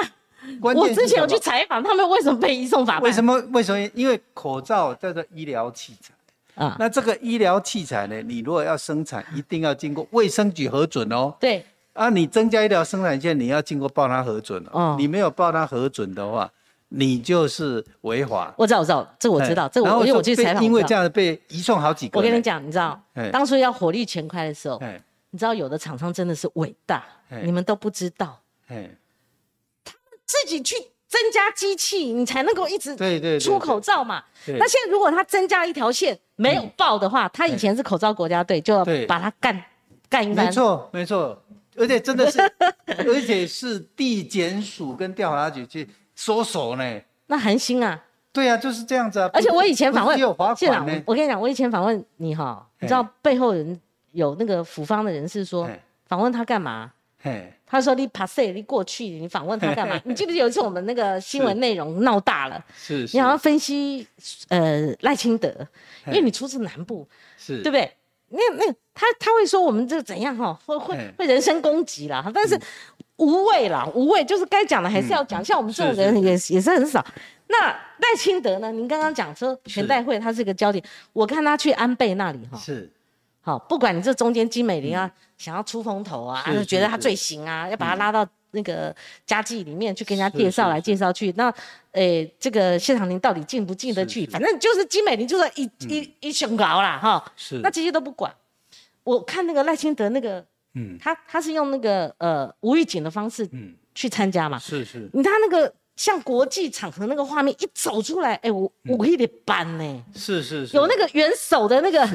[0.60, 3.02] 我之前有去采访他们，为什么被移送法办？
[3.02, 3.34] 为什么？
[3.52, 3.90] 为什么？
[3.94, 6.12] 因为口罩叫做医疗器材。
[6.55, 8.20] 啊，那这个医疗器材呢？
[8.22, 11.34] 你如果要生产，一定要经过卫生局核准哦。
[11.40, 11.64] 对。
[11.94, 14.96] 啊，你增加一条生产线，你要经过报它核准哦。
[14.98, 16.50] 你没有报它核准的话，
[16.88, 18.55] 你就是违法。
[18.57, 20.64] 我知道，我知道，这我知道，这我因为我去采访。
[20.64, 22.18] 因为这样被移送好几个。
[22.18, 22.98] 我跟你讲，你知道，
[23.30, 24.80] 当初要火力全开的时候，
[25.30, 27.05] 你知道有的厂商真的是伟大，
[27.44, 28.40] 你们都不知道。
[28.66, 28.98] 他们
[30.26, 30.76] 自己去。
[31.12, 34.24] 增加机器，你才能够一直对对出口罩嘛。
[34.46, 39.62] 那现在如果他增加一条线没有报的话，他以前是口罩国家队，就要把他干
[40.09, 40.47] 干一番。
[40.47, 41.40] 没错没错，
[41.76, 42.40] 而且真的是，
[43.07, 47.01] 而且是地检署跟调查局去收手呢。
[47.26, 48.03] 那寒心啊。
[48.32, 49.28] 对啊，就是这样子啊。
[49.34, 50.18] 而且我以前访问
[50.57, 53.78] 现场，我跟你讲，我以前访问你哈，你知道背后人
[54.12, 55.68] 有那个府方的人士说，
[56.07, 56.90] 访问他干嘛？
[57.72, 59.98] 他说：“你 pass，你过去，你访问他干嘛？
[60.04, 62.62] 你记不记得有一次我们那个新闻内容闹大了？
[62.76, 64.06] 是，你好像分析
[64.50, 65.48] 呃赖清德，
[66.08, 67.08] 因为你出自南部，
[67.38, 67.90] 是对不对？
[68.28, 70.52] 那那他他会说我们这怎样哈？
[70.66, 72.60] 会会会人身攻击啦，但是
[73.16, 75.42] 无谓啦，无谓就是该讲的还是要讲。
[75.42, 77.02] 像我们这种人也也是很少。
[77.48, 78.70] 那赖清德呢？
[78.70, 82.58] 您刚刚讲说全代会他是个焦点，我看他去安倍那里哈。
[82.58, 82.92] 是。”
[83.45, 88.95] 好，不管你这中间金美玲啊，想要出风头啊，就觉得她最行啊，要把她拉到那个
[89.26, 91.32] 家记里面去跟人家介绍来介绍去。
[91.36, 91.53] 那，
[91.90, 94.24] 诶，这个谢长廷到底进不进得去？
[94.26, 97.32] 反正就是金美玲就是一一一雄高啦，哈。
[97.36, 97.59] 是。
[97.64, 98.32] 那这些都不管。
[99.03, 104.57] 我看那个赖清德那个，嗯，他他是用那个呃无预警的方式，嗯，去参加嘛。
[104.57, 105.11] 是是。
[105.12, 110.05] 你他那个像国际场合那个画面一走出来，哎，我我可以得搬呢。
[110.14, 110.76] 是是是。
[110.76, 112.09] 有那个元首的那个。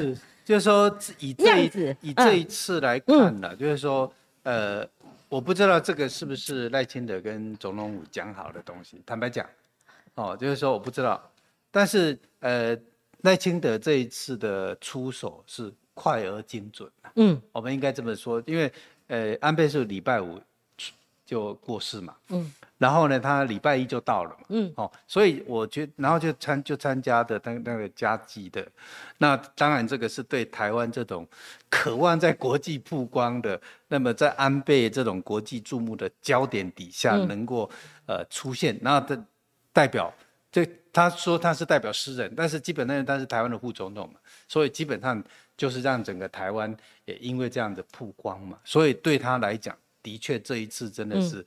[0.48, 0.52] 是。
[0.52, 4.88] 就是说以这一以这一次来看呢，就是说呃，
[5.28, 9.00] 我不知道这个是不是赖清德跟总统府讲好的东西。
[9.04, 9.46] 坦白讲，
[10.14, 11.30] 哦，就是说我不知道。
[11.70, 12.76] 但是呃，
[13.22, 15.72] 赖清德这一次的出手是。
[16.00, 18.72] 快而精准嗯，我们应该这么说，因为
[19.08, 20.40] 呃，安倍是礼拜五
[21.26, 28.66] 就过世嘛，嗯，然后呢，他礼拜一就到了嘛，嗯，哦，所以我觉，然后就参就参加的那那个加急的，
[29.18, 31.26] 那当然这个是对台湾这种
[31.68, 37.68] 渴望在国际曝光的，那么在安倍这种国际注目的焦点底下能够
[38.06, 39.22] 呃出现，然后的
[39.72, 40.12] 代表，
[40.50, 45.22] 这他说他是代表诗人，但是基本上他是台湾的副总统嘛，所以基本上。
[45.58, 46.72] 就是让整个台湾
[47.04, 51.44] 也因为这样的曝光嘛，所以对他来讲，的确这一次真的是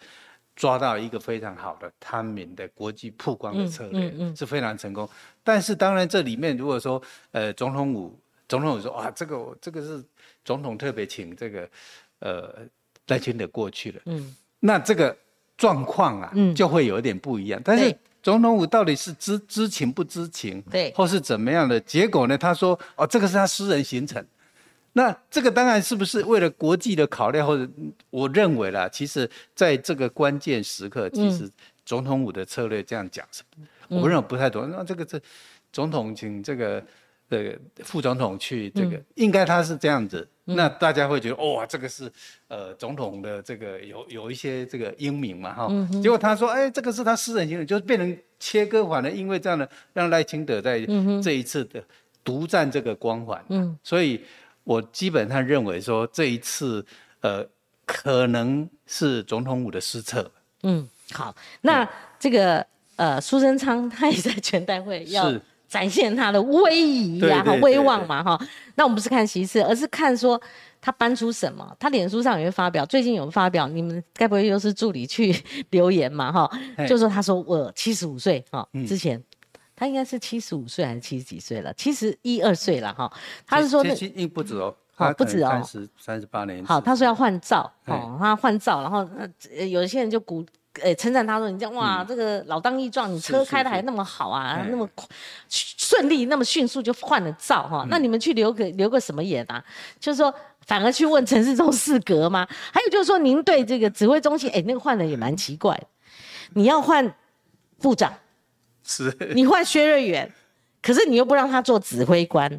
[0.62, 5.10] 抓到一个非常好的他们的国际曝光的策略，是非常成功。
[5.44, 7.02] 但是当然这里面如果说
[7.32, 10.06] 呃总统府总统府说啊这个这个是
[10.46, 11.68] 总统特别请这个
[12.20, 12.54] 呃
[13.08, 15.18] 赖清德过去了，嗯，那这个
[15.58, 17.60] 状况啊就会有一点不一样。
[17.66, 22.38] 但是总统府到底是知知情不知情，对，或是怎么样的结果呢？
[22.38, 24.24] 他说：“哦，这个是他私人行程。”
[24.94, 27.70] 那这个当然是不是为了国际的考量，或者
[28.10, 31.50] 我认为啦，其实在这个关键时刻，其实
[31.86, 33.44] 总统府的策略这样讲是，
[33.88, 34.70] 我认为不太懂。
[34.70, 35.20] 那这个这
[35.72, 36.84] 总统请这个
[37.30, 40.28] 呃副总统去这个，应该他是这样子。
[40.46, 42.12] 那大家会觉得哇，这个是
[42.50, 45.70] 呃总统的这个有有一些这个英明嘛哈，
[46.04, 50.86] 结果他说哎，这个是他私人行为，就是变成切割反了，因为这样的让赖清德在
[51.24, 51.82] 这一次的
[52.22, 54.20] 独占这个光环，嗯，所以
[54.64, 56.86] 我基本上认为说这一次
[57.22, 57.46] 呃
[57.86, 60.32] 可能是总统府的失策，
[60.64, 61.88] 嗯，好，那
[62.20, 65.34] 这个呃苏贞昌他也在全代会要。
[65.72, 68.38] 展现他的威仪呀，哈，威望嘛，哈。
[68.76, 70.38] 那我们不是看席次，而是看说
[70.82, 71.74] 他搬出什么。
[71.80, 75.34] 他脸书上也会发表，最近有发表，你们该不会又是助理去
[75.72, 76.52] 留言嘛，哈？
[76.86, 79.24] 就说他说我七十五岁，哈，之前
[79.82, 81.74] 他应该是七十五岁还是七十几岁了？
[81.74, 83.12] 七十一二岁了，哈。
[83.48, 86.64] 他是说那不止哦，好不止哦，三十三十八年。
[86.64, 89.00] 好，他说要换照，哦，他换照，然后
[89.58, 90.46] 呃，有些人就鼓。
[90.82, 94.88] 呃，称赞他说：“你这样哇，这个老当益壮，你车开的还那么好啊，那么
[95.50, 97.86] 顺利，那么迅速就换了照哈。
[97.90, 99.62] 那你们去留个留个什么眼啊？
[100.00, 100.34] 就是说，
[100.66, 102.48] 反而去问陈世忠四格吗？
[102.72, 105.78] 还有就是说，您对这个指挥中心，哎，那个换的也蛮奇怪。
[106.54, 107.14] 你要换
[107.80, 108.14] 部长，
[108.92, 110.30] 是，你换薛瑞元，
[110.82, 112.50] 可是你又不让他做指挥官。”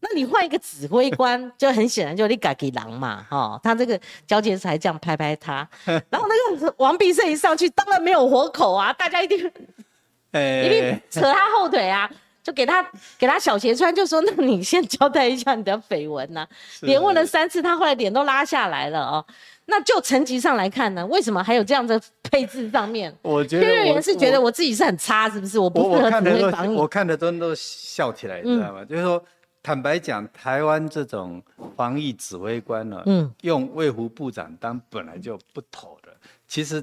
[0.00, 12.08] 那你换一个指挥官， 就很显然就你改给狼嘛，哈，他这个交接才这样拍拍他， 然后那个王必胜一上去，当然没有活口啊，大家一定，一定扯他后腿啊，
[12.44, 12.80] 就给他
[13.18, 16.46] 给他小鞋穿，就说那你先交代一下你的绯闻呐，
[16.82, 19.26] 连问了三次，他后来脸都拉下来了哦。
[19.70, 23.14] 那就层级上来看呢，为什么还有这样的配置上面？
[23.22, 25.58] 我觉得天员是觉得我自己是很差，是不是？
[25.58, 26.74] 我不适合指挥防疫。
[26.74, 28.84] 我看的都都笑起来，你知道吗？
[28.84, 29.22] 就是说。
[29.60, 31.42] 坦白讲，台湾这种
[31.76, 36.10] 防疫指挥官呢，嗯，用卫福部长当本来就不妥的。
[36.46, 36.82] 其实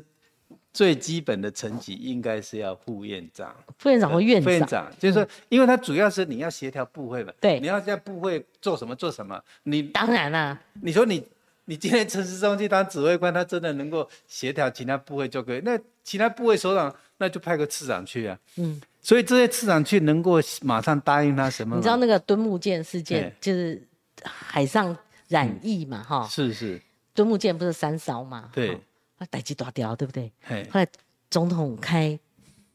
[0.72, 4.44] 最基本的层级应该是要副院长、副院长或院长。
[4.44, 9.42] 副院长就是说，因为他主要是你要协调部会嘛，对，你要在部会做什么做什么。
[9.64, 11.26] 你当然啦，你说你
[11.66, 15.62] 你今天陈时中去当指挥官，他真的能够协调其他部位就可以。
[15.66, 18.40] 那其他部位首长，那就派个次长去啊。
[18.58, 18.82] 嗯。
[19.02, 21.76] 所以这些次长去能够马上答应他什么？
[21.76, 23.80] 你知道那个敦木舰事件就是
[24.24, 24.98] 海上
[25.28, 26.02] 染疫嘛？
[26.02, 26.82] 哈，是是。
[27.14, 28.50] 敦木舰不是三艘嘛？
[28.54, 28.80] 对。
[29.18, 30.32] 啊，逮鸡大雕，对不对？
[30.70, 30.88] 后来
[31.30, 32.20] 总统开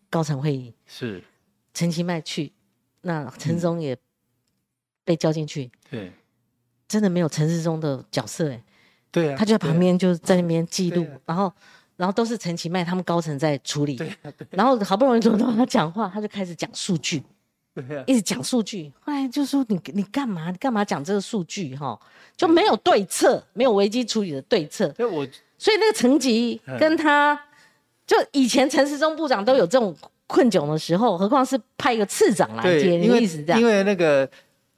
[0.09, 1.23] 高层会议，是
[1.75, 2.53] 陈其迈去，
[3.03, 3.97] 那陈忠也
[5.05, 5.71] 被叫进去。
[5.91, 6.13] 对。
[6.89, 8.63] 真的没有陈世忠的角色哎。
[9.13, 9.37] 对啊。
[9.39, 11.53] 他就在旁边就在那边记录，然后。
[11.97, 14.01] 然后都是陈其迈他们高层在处理，
[14.49, 17.23] 然后好不容易轮到他讲话，他就开始讲数据，
[18.07, 18.91] 一直讲数据。
[19.01, 20.51] 后来就说你你干嘛？
[20.51, 21.77] 你干嘛讲这个数据？
[21.77, 22.01] 哈，
[22.39, 24.91] 就没有对策，没有危机处理的对策。
[24.97, 27.39] 所以我所以那个层级跟他，
[28.07, 29.95] 就以前陈时中部长都有这种
[30.27, 32.99] 困窘的时候，何况是派一个次长来接？
[32.99, 34.27] 因为意思这样，因为那个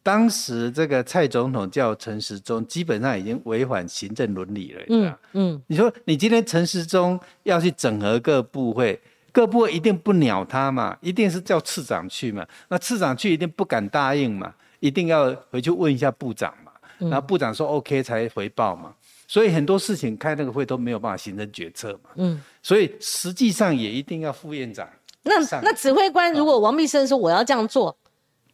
[0.02, 4.82] 当时这个蔡总统叫陈时中，基本上已经违反行政伦理了。
[4.88, 9.00] 嗯嗯，你说你今天陈时中要去整合各部会，
[9.30, 10.96] 各部会一定不鸟他嘛？
[11.00, 12.46] 一定是叫次长去嘛？
[12.68, 14.52] 那次长去一定不敢答应嘛？
[14.80, 16.72] 一定要回去问一下部长嘛？
[16.98, 18.92] 然后部长说 OK 才回报嘛？
[19.28, 22.10] 所以很多事情开那个会都没有办法形成决策嘛。
[22.16, 24.88] 嗯，所以实际上也一定要副院长。
[25.22, 27.96] 那那指挥官如果王必胜说我要这样做，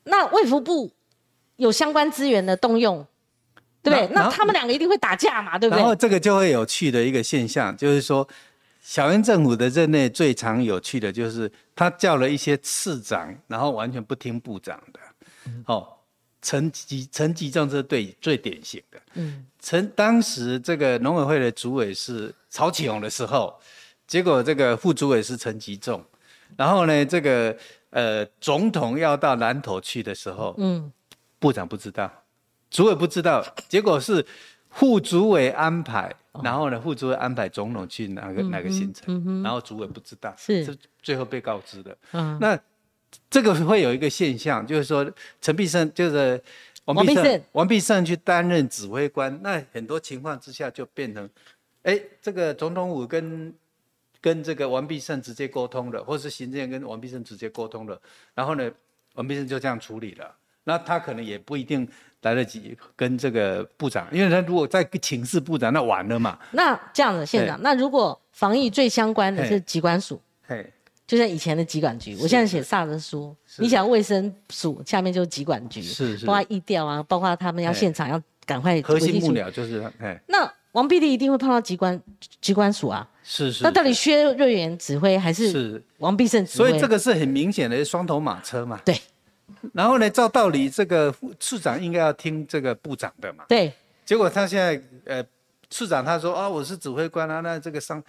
[0.05, 0.93] 那卫福部
[1.59, 3.07] 有相关资源的动用，
[3.83, 4.09] 对不对？
[4.15, 5.79] 那他们两个一定会打架嘛，对不对？
[5.79, 8.27] 然后这个就会有趣的一个现象，就是说，
[8.81, 15.01] 小英政府的任内最常有趣的就是他叫了一些次长，然后完全不听部长的。
[15.67, 15.87] 哦，
[16.41, 19.01] 陈吉陈吉仲是最最典型的。
[19.15, 23.59] 嗯，陈当时这个农委会的主委是曹启宏的时候，
[24.07, 26.05] 结果这个副主委是陈吉仲。
[26.57, 27.55] 然后呢，这个
[27.91, 30.91] 呃，总统要到南投去的时候，嗯，
[31.39, 32.11] 部长不知道，
[32.71, 34.25] 主委不知道，结果是
[34.71, 41.97] 副主委安排，然后呢，副主委安排总统去哪个哪个行程，然后主委不知道，是最后被告知的。
[42.13, 42.59] 嗯，那
[43.31, 45.11] 这个会有一个现象，就是说
[45.41, 46.43] 陈必胜就是
[46.85, 51.29] 王必胜，王必胜去担任指挥官，那很多情况之下就变成，
[51.83, 53.55] 哎，这个总统府跟。
[54.21, 57.99] 跟这个王必胜直接沟通了，或是行政院跟王必胜直接沟通了，
[58.35, 58.69] 然后呢，
[59.15, 60.35] 王必胜就这样处理了。
[60.69, 61.89] 那他可能也不一定
[62.21, 66.39] 来得及跟这个部长，因为他如果再请示部长，那完了嘛。
[66.51, 70.21] 那这样子，县长，那如果防疫最相关的是机关署，
[71.07, 81.99] 就像以前的疾管局，我现在写萨的书，你想卫生署下面就是疾管局，是是，包括疫调啊，包括他们要现场要赶快核心幕僚就是，哎，那王必立一定会碰到机关
[82.43, 83.09] 机关署啊。
[83.25, 86.69] 是是，那到底薛瑞元指挥还是王必胜指挥？
[86.69, 88.79] 所以这个是很明显的双头马车嘛。
[88.85, 88.95] 对。
[89.73, 93.45] 然后呢，照道理这个处长应该要听这个部长的嘛。
[93.49, 93.73] 对。
[94.05, 95.25] 结果他现在呃，
[95.69, 98.03] 处长他说啊，我是指挥官啊，那这个商，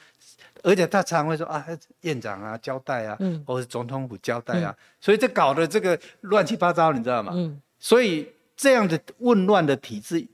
[0.63, 1.65] 而且他常会说啊，
[2.01, 7.31] 院长啊交代啊，嗯，或是总统府交代啊，所以这搞得这个乱七八糟，你知道吗？
[7.35, 7.61] 嗯。
[7.79, 10.27] 所以这样的混乱的体制。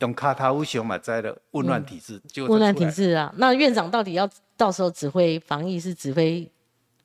[0.00, 3.30] 用卡塔乌熊马灾的混乱体制，就混乱体制啊！
[3.36, 6.50] 那院长到底要到时候指挥防疫是指挥，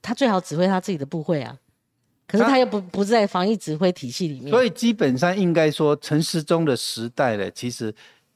[0.02, 1.58] 他最好指挥他自己的部会啊。
[2.28, 4.50] 可是他又不不在防疫指挥体系里面。
[4.50, 7.94] 所以基本上应该说，陈时中的时代呢，其实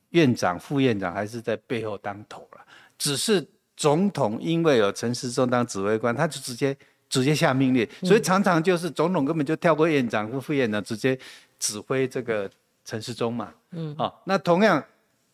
[0.10, 2.66] 院长、副院长还是在背后当头了。
[2.98, 6.76] 只是总统因为有陈时中当指挥官，他就直接
[7.10, 11.18] 直接下命令，所以常常就是总统根本就跳过院长或副院长，直接
[11.58, 12.50] 指挥这个。
[12.86, 14.84] 陈时中嘛，嗯，好，那同样，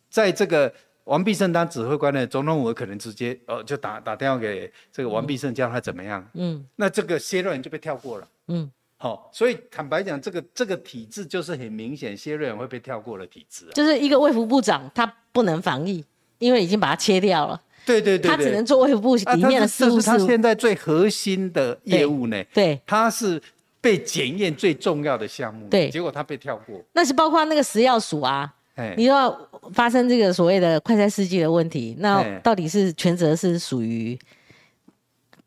[0.09, 0.73] 在这个
[1.05, 16.03] 王必胜当指挥官的总统府，可能直接哦就打打电话给这个王必胜，叫他怎么样，嗯，那这个谢瑞元就被跳过了，嗯，好，所以坦白讲，这个这个体制就是很明显，谢瑞元会被跳过的体制，就是一个卫福部长，他不能防疫，
[16.39, 23.41] 因为已经把他切掉了，对对对，他只能做卫福部里面的事务，他现在最核心的业务呢，对，他是。
[23.81, 26.81] 被检验最重要的项目，对，结果他被跳过。
[26.93, 28.51] 那是包括那个食药署啊，
[28.97, 29.31] 你要
[29.73, 34.17] 发生这个所谓的快餐司机的问题，那到底是全责是属于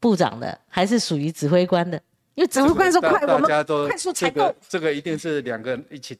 [0.01, 2.01] 部长的，还是属于指挥官的？
[2.35, 3.43] 因为指挥官说快，我们
[3.89, 6.16] 快速采购，这个一定是两个人一起，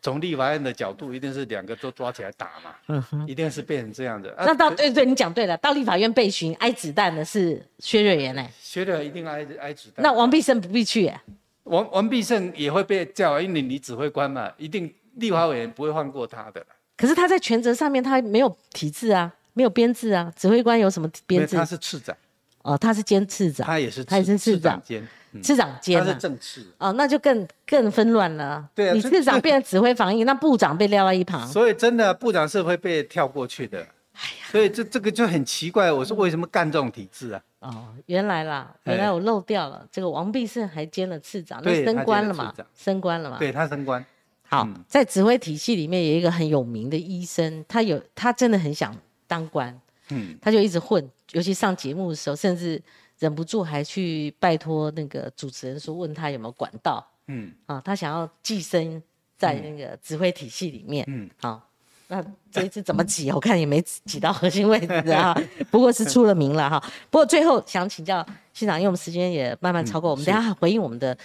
[0.00, 4.32] 从立法院的角度，一定是两个都抓起来打嘛，嗯，一定是变成这样的。
[4.38, 8.46] 那到对对，你讲对了，到立法院被询挨子弹的是薛瑞元呢？
[8.60, 10.02] 薛瑞元一定挨挨子弹。
[10.02, 11.20] 那王必胜不必去哎。
[11.64, 16.64] 王王必胜也会被叫，因为你指挥官嘛，一定立法委员不会放过他的。
[16.96, 20.30] 可是他在权责上面，他没有体制啊，没有编制啊。
[20.36, 21.56] 指挥官有什么编制？
[21.56, 22.14] 他是次长。
[22.62, 23.66] 哦，他是兼次长。
[23.66, 25.06] 他也是，他也是次长兼。
[25.42, 25.98] 次长兼。
[25.98, 26.66] 他是正次。
[26.76, 28.68] 哦，那就更更纷乱了。
[28.74, 28.92] 对啊。
[28.92, 31.48] 你次长变成指挥防疫，那部长被撂在一旁。
[31.48, 33.78] 所以真的，部长是会被跳过去的。
[33.78, 34.50] 哎呀。
[34.50, 37.42] 所以这这个就很奇怪，我说为什么干这种体制啊？
[37.60, 39.86] 哦，原来啦，原来我漏掉了。
[39.90, 42.52] 这个王必胜还兼了次长，那升官了嘛？
[42.76, 43.38] 升官了嘛？
[43.38, 44.04] 对他升官。
[44.50, 48.92] 好，在指挥体系里面有一个很有名的医生，他有他真的很想
[49.28, 52.82] 当官，嗯，他就一直混，尤其上节目的时候，甚至
[53.20, 59.00] 忍不住还去拜托那个主持人说，问他有没有管道，嗯，啊，他想要寄生
[59.38, 61.68] 在那个指挥体系里面，嗯，好。
[62.12, 62.20] 那
[62.50, 63.30] 这一次怎么挤？
[63.30, 65.32] 我看也没挤到核心位置啊。
[65.70, 66.82] 不过是出了名了哈。
[67.08, 71.16] 不过最后想请教县长，因为我们时间也慢慢超过，我们等下回应我们的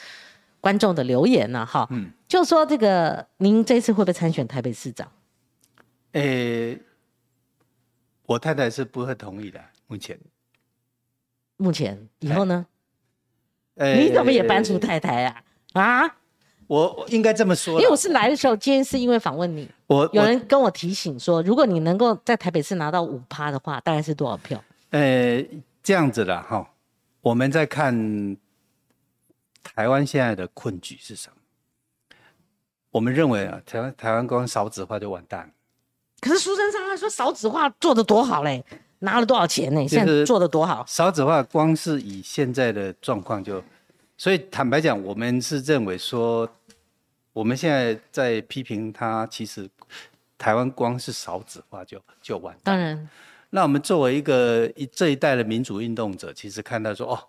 [0.66, 1.88] 观众的留言呢哈。
[1.91, 2.09] 嗯。
[2.28, 5.07] 就说这个，您这次会不会参选台北市长？
[6.13, 6.82] 诶，
[8.26, 9.61] 我太太是不会同意的。
[9.86, 10.20] 目前。
[11.57, 12.66] 目前，以后呢？
[13.76, 15.43] 你怎么也搬出太太啊？
[15.74, 16.16] 啊？
[16.66, 24.59] 我应该这么说，因为我是来的时候，今天是因为访问你，我有人跟我提醒说，如果你能够在台北市拿到五趴的话，大概是多少票？
[24.89, 25.45] 呃，
[25.84, 26.68] 这样子的哈，
[27.22, 28.36] 我们在看
[29.76, 31.36] 台湾现在的困局是什么？
[32.91, 35.49] 我们认为啊，台湾台湾光少子化就完蛋了。
[36.22, 38.63] 可是苏贞昌他说少子化做的多好嘞，
[38.99, 39.86] 拿了多少钱呢？
[39.88, 40.86] 现在做的多好？
[40.88, 43.61] 少子化光是以现在的状况就。
[44.18, 46.49] 所以坦白讲，我们是认为说，
[47.34, 49.70] 我们现在在批评他，其实
[50.38, 52.55] 台湾光是少子化就就完。
[52.63, 53.09] 当然，
[53.49, 57.20] 那我们作为一个一这一代的民主运动者，其实看到说，哦，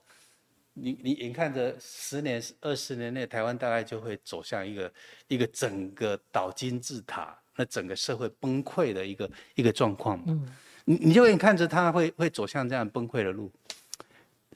[0.77, 4.93] 你你眼看着十年、二十年内，台湾大概就会走向一个
[5.29, 10.25] 一个整个倒金字塔，那整个社会崩溃的一个一个状况嘛。
[10.29, 10.49] 嗯。
[10.85, 13.51] 你你就眼看着他会会走向这样崩溃的路，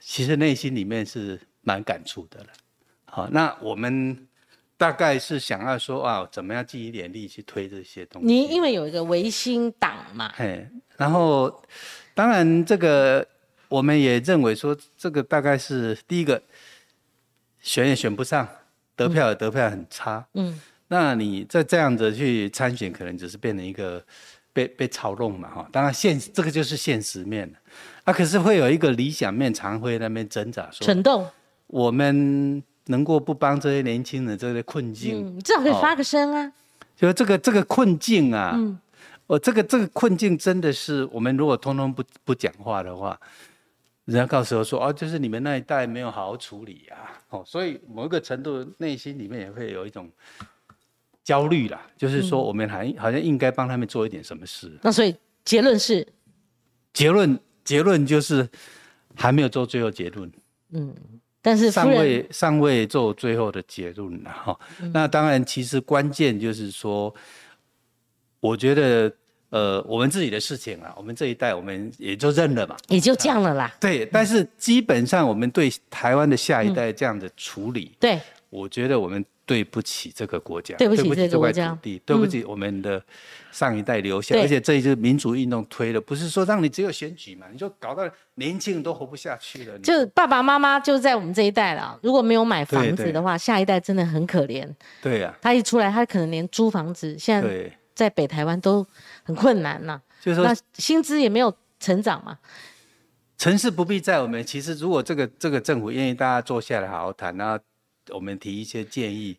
[0.01, 1.41] 其实内心里面是。
[1.63, 2.47] 蛮感触的了，
[3.05, 4.27] 好，那我们
[4.79, 8.27] 大概是想要说啊，怎么样尽一点力去推这些东西？
[8.27, 10.67] 你因为有一个维新党嘛，嘿，
[10.97, 11.63] 然后
[12.15, 13.25] 当然这个
[13.71, 16.43] 我们也认为说，这个大概是第一个
[17.61, 18.47] 选也选不上，
[18.95, 24.05] 得票也得票很差，嗯，那你再这样子去参选，可能只是变成一个
[24.53, 27.59] 被被操弄嘛，哈，当然现这个就是现实面了，
[28.05, 31.27] 啊，可是会有一个理想面，常会那边挣扎说，蠢动。
[31.69, 36.53] 我们能够不帮这些年轻人这些困境，你至少可以发个声啊！
[36.97, 38.77] 就这个这个困境啊，嗯，
[39.29, 43.17] 我这个这个困境真的是，我们如果通通不不讲话的话，
[44.11, 50.11] 人家告诉我说，哦，就是你们那一代没有好好处理啊，哦，所以某一个程度内心里面也会有一种
[51.23, 54.77] 焦虑啦，就是说我们还好像应该帮他们做一点什么事。
[54.83, 56.05] 那所以结论是，
[56.93, 58.49] 结论结论就是
[59.15, 60.31] 还没有做最后结论，
[60.71, 60.93] 嗯。
[61.43, 64.61] 但是尚未尚未做最后的结论了，哈。
[64.93, 67.15] 那当然，其实关键就是说，
[68.41, 69.11] 我觉得，
[69.51, 73.73] 呃，我们自己的事情啊，我们这一代我们也就认了嘛，也就这样了啦。
[73.79, 79.25] 对，但是基本上我们对台湾的下一代这样的处理，对，我觉得我们。
[79.47, 83.03] 对不起这个国家，对不起这块土地，对不起我们的
[83.51, 89.77] 上一代留下，而且这一次民主运动推的不是说让你只有选举嘛，你就搞到年轻人都活不下去了。
[89.81, 94.73] 就爸爸妈妈就在我们这一代了，如果没有买房子的话，下一代真的很可怜。
[95.03, 98.87] 对呀，他一出来，他可能连租房子，现在在北台湾都
[99.31, 100.01] 很困难呐。
[100.21, 102.39] 就是说，薪资也没有成长嘛。
[103.39, 107.59] 城市不必在我们，其实如果这个这个政府愿意大家坐下来好好谈，那。
[108.13, 109.37] 我们提一些建议，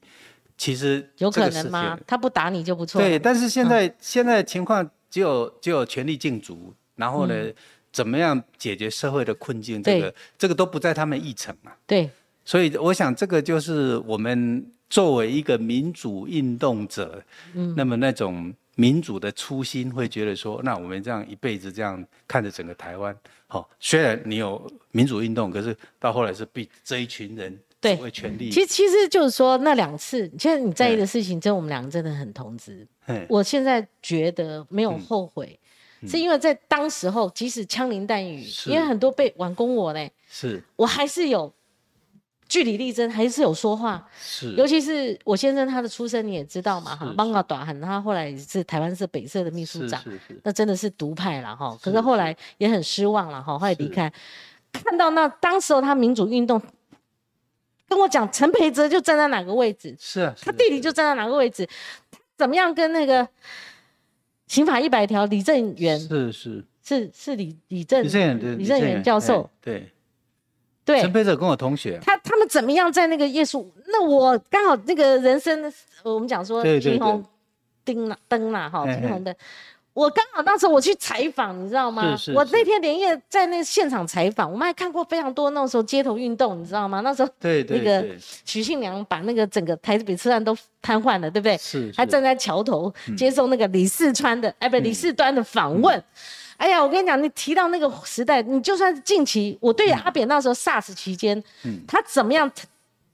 [0.55, 1.99] 其实有可能吗？
[2.07, 3.01] 他不打你就不错。
[3.01, 7.51] 对，但是现在现在情况只有只有全力竞逐，然后呢，
[7.91, 9.83] 怎么样解决社会的困境？
[9.83, 11.73] 这个这个都不在他们议程嘛。
[11.85, 12.09] 对，
[12.45, 17.21] 所以我想这个就是我们作为一个民主运动者，
[17.53, 23.15] 嗯，那么那种民主的初心，会觉得说，那我们这样一辈子这样看着整个台湾，
[23.47, 27.59] 好，虽然你有民主运动，可是到后来是被这一群人。
[27.81, 32.87] 对，其实其实就是说那两次，现在你在意的事情，真我们两个真的很同志。
[33.27, 35.59] 我现在觉得没有后悔，
[36.07, 40.61] 是因为在当时候，即使枪林弹雨，因为很多被挽攻我呢，是。
[40.75, 41.51] 我还是有
[42.51, 44.05] 据理力争，还是有说话。
[44.21, 50.03] 是，尤其是我先生他的出身你也知道嘛，哈，邦嘎短汉，他后来是台湾社北社的秘书长，
[50.43, 51.77] 那真的是独派了哈。
[51.81, 54.11] 可是后来也很失望了哈，后来离开，
[54.73, 56.61] 看到那当时候他民主运动。
[57.87, 59.95] 跟我讲，陈培哲就站在哪个位置？
[59.97, 61.65] 是啊，他弟弟就站在哪个位置？
[62.37, 63.25] 怎么样跟那个
[64.47, 65.97] 刑法一百条李正元？
[65.97, 69.49] 是是是是李李正李正元李正元教授。
[69.61, 69.91] 对对，
[70.85, 71.99] 陈培哲跟我同学。
[72.03, 73.71] 他他们怎么样在那个夜宿？
[73.87, 75.71] 那我刚好那个人生，
[76.03, 77.23] 我们讲说停红
[77.83, 79.33] 灯了灯了哈，停红灯。
[79.93, 82.17] 我刚好那时候我去采访，你知道吗？
[82.33, 87.01] 我那天连夜在那现场采访，我们还看过非常多那时候街头运动，你知道吗？
[87.01, 88.07] 那时候对那个
[88.45, 91.57] 许庆良把那个整个台北车站都瘫痪了，对不对？
[91.57, 96.01] 是，还站在桥头接受那个李四川的哎，不李四端的访问。
[96.61, 101.43] 哎呀，我跟你讲，你提到那个时代，你就算是近期，我对阿扁那时候 SARS 期间，
[101.87, 102.49] 他怎么样？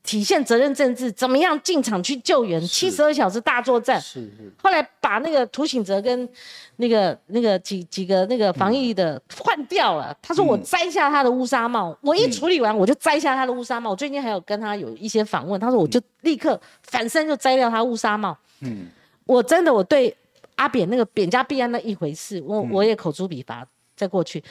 [0.04, 2.62] 体现责任政治，怎么样进场去救援？
[2.66, 4.00] 七十二小时大作战。
[4.00, 4.50] 是是。
[4.64, 6.30] 后来把那个涂醒哲跟
[6.78, 10.16] 那个那个几几个那个防疫的换掉了。
[10.22, 13.90] 他说我摘下他的乌纱帽，我一处理完我就摘下他的乌纱帽。
[13.90, 18.38] 我最近还有跟他有一些访问，他说我就立刻反身就摘掉他乌纱帽。
[18.62, 18.88] 嗯。
[19.26, 20.16] 我真的我对
[20.58, 23.66] 阿扁那个扁家必安那一回事，我我也口诛笔伐
[23.96, 24.44] 在过去。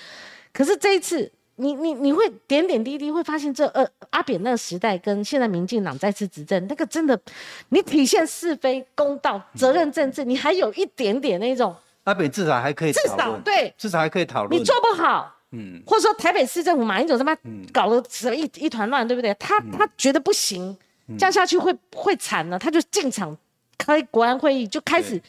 [0.52, 7.18] 可是这一次你你你会点点滴滴会发现，这呃阿扁那个时代跟现在民进党再次执政，那个真的，
[7.68, 11.74] 你体现是非公道、责任政治，你还有一点点那种。
[12.04, 14.60] 阿扁至少还可以至少对，至少还可以讨论。
[14.60, 17.36] 你做不好，嗯，或者说台北市政府马英九他妈
[17.72, 19.34] 搞了什么一一团乱，对不对？
[19.34, 20.76] 他他觉得不行，
[21.18, 23.36] 这样下去会会惨了，他就进场
[23.76, 25.20] 开国安会议，就开始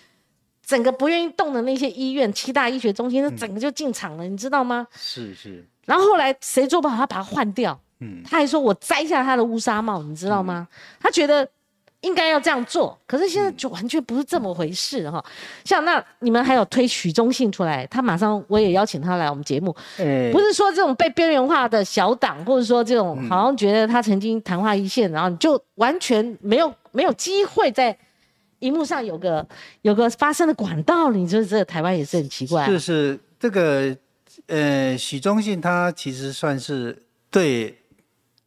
[0.67, 4.85] 整个不愿意动的那些医院、七大医学中心，那整个就进场了，你知道吗？
[4.93, 5.65] 是是。
[5.85, 7.79] 然后后来谁做不好，他把他换掉。
[8.01, 10.67] 嗯，他还说我摘下他的乌纱帽，你知道吗？
[10.99, 11.47] 他觉得
[12.01, 15.23] 应该要这样做，可是现在就完全不是这么回事哈。
[15.63, 19.73] 像那你们还有推许忠信出来，他马上我也邀请他来我们节目。
[20.31, 27.97] 不是说这种被边缘化的小党，或者说这种好像觉得他曾经昙花一现，然后你就完全没有没有机会在
[28.59, 29.47] 荧幕上有个
[29.81, 32.65] 有个发声的管道你说这台湾也是很奇怪。
[32.67, 33.97] 是是这个。
[34.45, 36.97] 呃，许忠信他其实算是
[37.29, 37.75] 对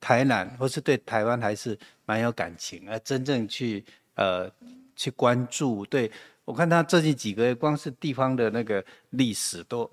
[0.00, 1.76] 台南或是对台湾还是
[2.06, 3.84] 蛮有感情，而真正去
[4.14, 4.48] 呃
[4.94, 5.84] 去关注。
[5.86, 6.10] 对
[6.44, 9.90] 我看他最近几个月，光是地方的那个历史都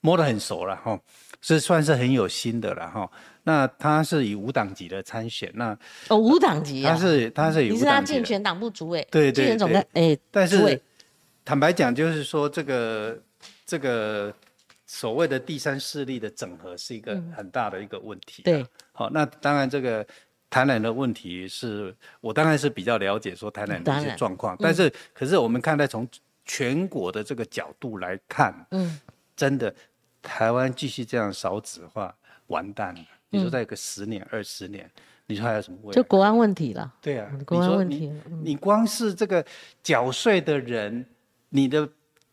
[0.00, 1.00] 摸得很熟了哈，
[1.40, 3.10] 是算是很有心的了哈。
[3.44, 5.76] 那他是以无党籍的参选，那
[6.08, 10.80] 哦无党籍他是他是以你是他竞选党部主委，对对对，总的哎，但是
[11.44, 13.18] 坦白讲，就是说这个
[13.64, 14.34] 这个。
[14.90, 18.42] 所谓的第三势力的整合是一个很大的一个问题。
[18.42, 20.02] 对，好，那当然这个
[20.48, 26.08] 台南的问题是我当然是比较了解说台南的一些状况，但是可是我们看待从
[26.46, 28.98] 全国的这个角度来看，嗯，
[29.36, 29.74] 真的
[30.28, 32.14] 台湾继续这样少子化，
[32.48, 33.00] 完蛋了。
[33.30, 34.90] 你说再有个十年、二十年，
[35.26, 35.96] 你说还有什么问题？
[35.96, 36.92] 就国安问题了。
[37.00, 38.12] 对啊，国安问题。
[38.42, 39.44] 你光是这个
[39.82, 41.06] 缴税的人，
[41.48, 41.88] 你的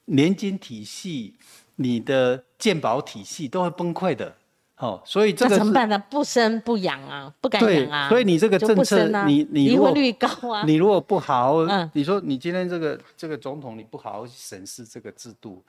[0.05, 1.35] 年金体系。
[1.77, 4.34] 你的健保体系都会崩溃的，
[4.77, 6.01] 哦，所以这个怎么办呢？
[6.09, 8.07] 不生不养啊，不敢养啊。
[8.07, 10.63] 所以你这个政策，你你离婚率高啊。
[10.65, 15.61] 你如果不好，嗯，你说你今天这个这个总统，你不好好审视这个制度，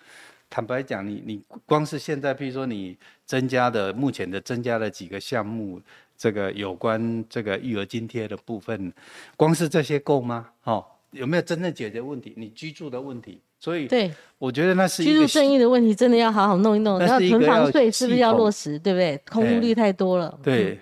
[0.48, 5.81] 坦白讲，你你光是现在，比如说你增加的目前的增加了几个项目，
[6.16, 8.93] 这个有关这个育儿津贴的部分，
[9.36, 10.51] 光是这些够吗？
[10.64, 12.32] 哦，有没有真正解决问题？
[12.36, 13.40] 你居住的问题？
[13.59, 16.98] 所以，对，我觉得那是居住正义的问题，真的要好好弄一弄。
[16.98, 18.78] 然后囤房税是不是要落实？
[18.78, 19.18] 对不对？
[19.28, 20.39] 空屋率太多了。
[20.43, 20.78] 对，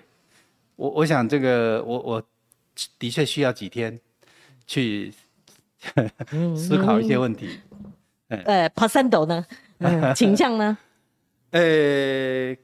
[0.75, 2.23] 我我想这个，我我
[2.99, 3.97] 的确需要几天
[4.67, 5.11] 去
[6.55, 7.59] 思考一些问题。
[8.87, 9.45] 山斗呢？
[9.79, 10.77] 嗯 倾向呢？
[11.51, 12.55] 呃，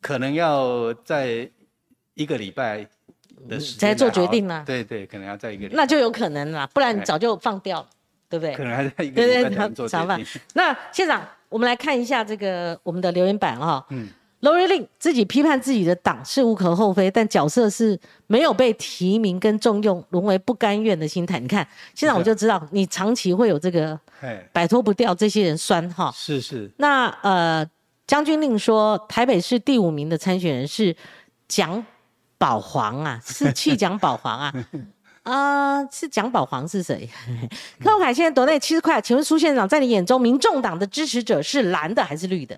[0.00, 1.50] 可能要在
[2.14, 2.86] 一个礼拜
[3.48, 4.62] 的时间才做决定呢。
[4.66, 7.88] 对对，可能要在一个礼，那就有可能啦，不然早就放掉了。
[8.28, 8.56] 对不对？
[8.56, 10.26] 可能还在一个对对做决定。
[10.52, 13.86] 那县长，我们来看一下这个我们的留言板哈。
[13.90, 14.08] 嗯。
[14.40, 21.40] 罗瑞令自己批判自己的党是无可厚非，但角色是没有被提名跟重用，沦为不甘愿的心态。
[21.40, 23.98] 你看，现在我就知道你长期会有这个
[24.52, 26.12] 摆脱不掉这些人酸哈。
[26.14, 26.70] 是是。
[26.76, 27.66] 那呃，
[28.06, 30.94] 将军令说台北市第五名的参选人是
[31.48, 31.84] 蒋
[32.36, 34.52] 宝煌啊， 是去蒋宝煌啊。
[35.24, 37.08] 啊，是蒋宝煌是谁？
[37.82, 42.56] 柯文凯现在夺内七十块，请问苏县长，在你眼中，民众党的支持者是蓝的还是绿的？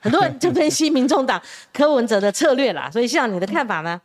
[0.00, 1.40] 很多人就分析民众党
[1.72, 4.00] 柯文哲的策略啦，所以像你的看法呢？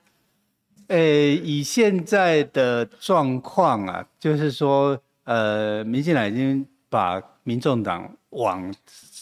[0.87, 8.73] 呃，以现在的状况啊，就是说，呃，民进党已经把民众党往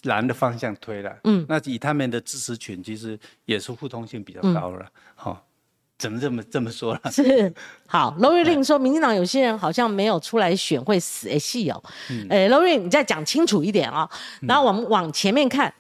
[0.04, 4.86] 蓝的方向推了，嗯，那以他们的支持群，其实也是互通性比较高了，
[5.16, 5.46] 好。
[5.96, 7.02] 怎么这么这么说了？
[7.10, 7.54] 是
[7.88, 11.82] 好， 罗瑞令说，民进党有些人好像没有出来选会死诶，戏哦。
[12.30, 14.10] 诶，罗瑞，你再讲清楚一点啊。
[14.42, 15.74] 然后我们往前面看，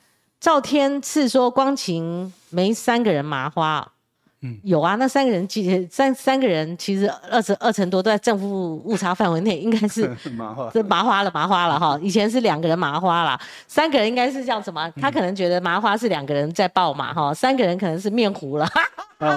[0.43, 3.93] 赵天赐说光晴没三个人麻花。
[4.41, 10.05] 嗯，有啊，那三个人其实三三个人其实二十二成多都在正负误差范围内，应该是
[10.35, 11.97] 麻花，这麻花了麻花了哈。
[12.01, 13.39] 以前是两个人麻花了，
[13.69, 14.91] 三个人应该是叫什么？
[14.99, 18.67] 他可能觉得麻花是两个人在爆嘛哈，三个人可能是面糊了。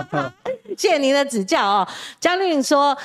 [0.76, 1.86] 谢谢您的指教哦。
[2.18, 2.98] 江令说，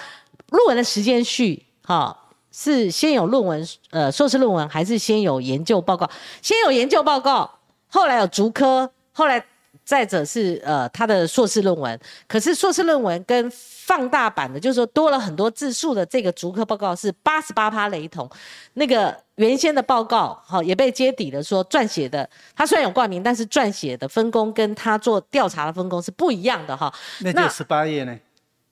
[0.50, 2.18] 论文的时间序哈
[2.52, 6.10] 是先有论文呃硕士论文，还是先有研究报告？
[6.42, 7.60] 先有研究报告，
[7.92, 9.44] 后来有竹科，后来。
[9.84, 18.30] 再者是呃他的硕士论文，可是硕士论文跟放大版的，就是说多了很多字数的这个逐科报告是八十八趴雷同，
[18.76, 26.94] 那个原先的报告好也被揭底了，说撰写的他虽然有冠名，但是撰写的分工跟他做调查的分工是不一样的哈。
[27.20, 28.18] 那就十八页呢？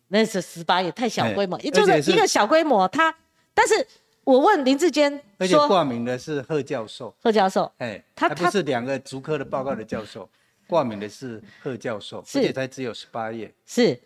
[0.09, 2.87] 那是十八页，太小规模，也就是一个小规模。
[2.87, 3.13] 他
[3.53, 3.85] 但是
[4.29, 10.29] 我问林志坚，而且挂名的是贺教授，贺教授，哎，他他不是两个足科的报告的教授。
[10.67, 13.51] 挂名的是贺教授，而且才只有十八页。
[13.65, 13.99] 是，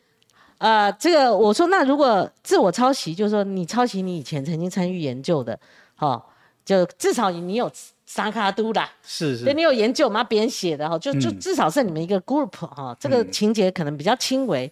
[0.60, 5.60] 呃，这个我说，那如果自我抄袭，就是说你抄袭你以前曾经参与研究的，
[5.94, 6.26] 哈，
[6.64, 7.70] 就至少你有
[8.06, 10.24] 沙卡都啦，是是，你有研究嘛？
[10.24, 14.72] 别人写的哈，就就至少是你们一个 group 哈，这个情节可能比较轻微。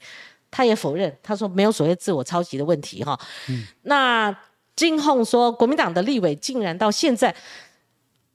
[0.50, 3.18] 他也否认，他说没有所谓自我抄袭的问题哈。
[3.50, 4.38] 嗯，那
[4.76, 7.36] 金鸿说，国民党的立委竟然到现在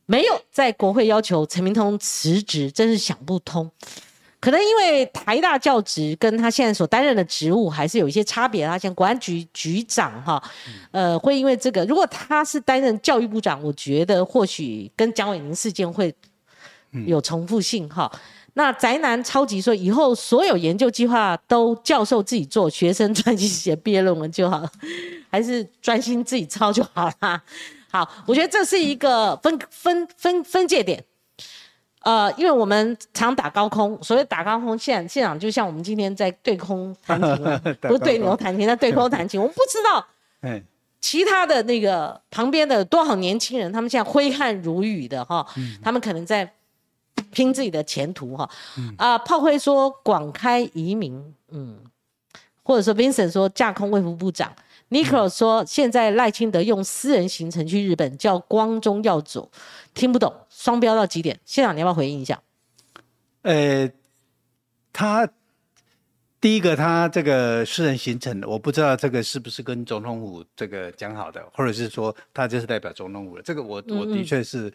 [0.06, 3.70] 没有在国会要求陈明通辞职，真是想不通。
[4.38, 8.64] 可能因为台大教职跟他现在所担任的职务还是有一些差别。
[8.66, 10.40] 他像国安局局长哈，
[10.92, 16.14] 呃，会因为这个，如果他是担任教育部长，我觉得或许跟蒋伟宁事件会
[17.06, 18.12] 有重复性哈。
[18.58, 24.66] 那宅男超级说，以后所有研究计划都教授自己做，学生专心写毕业论文就好，
[25.30, 27.42] 还是专心自己抄就好啦。
[27.90, 31.04] 好，我觉得这是一个分分分分界点。
[32.00, 37.44] 呃，因为我们常打高空，所谓打高空现现场，就像我们今天在对空弹琴，
[37.82, 39.38] 不是对牛弹琴，在对空弹琴。
[39.38, 40.06] 我们不知道，
[40.98, 45.46] 其他的那个旁边的多少年轻人，他们现在挥汗如雨的哈，
[45.82, 46.50] 他们可能在。
[47.30, 48.48] 拼自己的前途哈，
[48.96, 51.78] 啊，炮灰说广开移民，嗯，
[52.62, 54.54] 或者说 Vincent 说架空卫福部长
[54.90, 59.50] ，Nico 说现在赖清德用私人行程去日本，叫光宗耀祖，
[59.94, 62.40] 听不懂，双标到极点，现场你要不要回应一下？
[63.42, 63.90] 呃，
[64.92, 65.28] 他。
[66.46, 73.42] 第一个，他这个私人行程，我不知道这个是不是跟总统府这个讲好的，或者是说他就是代表总统府的。
[73.42, 74.72] 这个我我的确是。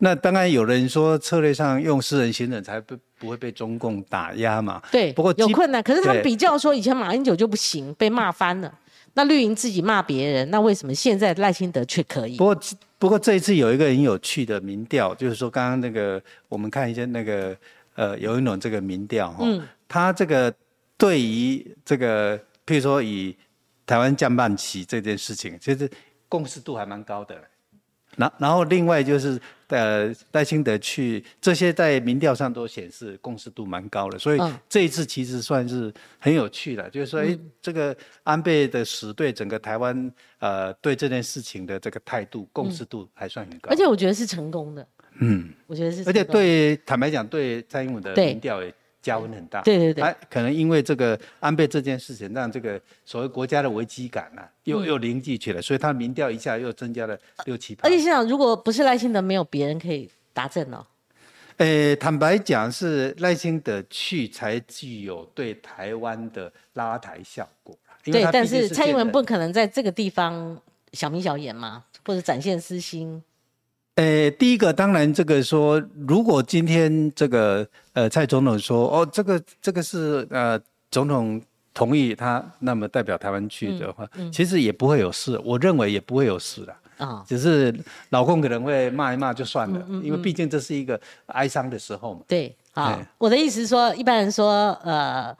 [0.00, 4.82] 那当然有人说策略上用私人行程才不不会被中共打压嘛。
[4.90, 5.80] 对，不过有困难。
[5.80, 8.74] 可是他们比较说，以前马英九就不行，被骂翻了。
[9.14, 12.36] 那绿营自己骂别人，那为什么现在赖清德却可以？
[12.36, 12.60] 不过
[12.98, 17.56] 不过这一次有一个很有趣的民调，就是说刚刚那个我们看一下那个
[17.94, 19.46] 呃有一种这个民调哈，
[19.86, 20.52] 他这个。
[21.02, 23.36] 对于这个，譬如说以
[23.84, 25.90] 台湾降半旗这件事情，其实
[26.28, 27.36] 共识度还蛮高的。
[28.14, 34.38] 然然后另外就是，呃，戴清德去这些在民调上都显示共识度蛮高的，所以
[34.68, 43.70] 这一次其实算是很有趣的，就是说，哎，这个安倍的死对整个台湾，呃，对这件事情的这个态度共识度还算很高。
[43.70, 44.86] 而且我觉得是成功的。
[45.18, 46.04] 嗯，我觉得是。
[46.06, 48.72] 而且对坦白讲，对蔡英文的民调也。
[49.02, 57.76] 加温很大，对对对，可能因为这个安倍这件事情，让这个所谓国家的危机感呢，又又凝聚起来，所以他民调一下又增加了六七。
[57.82, 60.86] 而且现在如果不是赖清德，没有别人可以达证哦。
[61.56, 67.76] 呃，坦白讲，是赖清德去才具有对台湾的拉抬效果。
[68.04, 70.56] 对，但是蔡英文不可能在这个地方
[70.92, 73.22] 小明小眼嘛，或者展现私心。
[73.94, 80.58] 呃，第一个当然，这个说，如果今天这个呃蔡总统说，哦，这个这个是呃
[80.90, 81.40] 总统
[81.74, 86.74] 同意他，那么代表台湾去的话，其实也不会有事，我认为也不会有事的
[87.04, 87.74] 啊，只是
[88.08, 92.20] 老公可能会骂一骂就算了，因为毕竟这是一个哀伤的时候嘛。
[92.26, 95.36] 对，好，我的意思是说，一般人说，呃。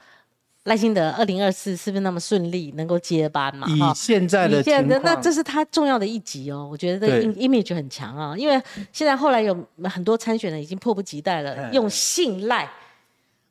[0.64, 3.66] 赖清德二零二四是不是那么顺利能够接班嘛？
[3.68, 6.68] 以现在的情况，那这是他重要的一集哦。
[6.70, 8.62] 我觉得这 image 很强啊，因为
[8.92, 12.70] 现在后来有很多参选人已经迫不及待了，用信赖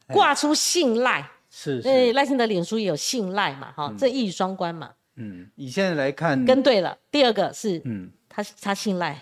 [0.08, 4.92] 挂出信赖，是，对赖清德脸书也有信赖嘛，哈，这一语双关嘛。
[5.18, 6.98] 嗯，以现在来看，跟对了。
[7.12, 9.22] 第二个是，嗯，他他信赖。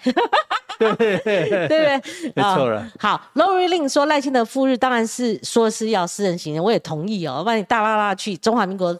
[0.80, 2.02] 对对对，
[2.34, 2.90] 没错了。
[2.98, 7.44] 好，Lori Lin 说赖清德赴日当然是说是要私人行，我也同意哦。
[7.46, 8.98] 万一大拉拉去中华民国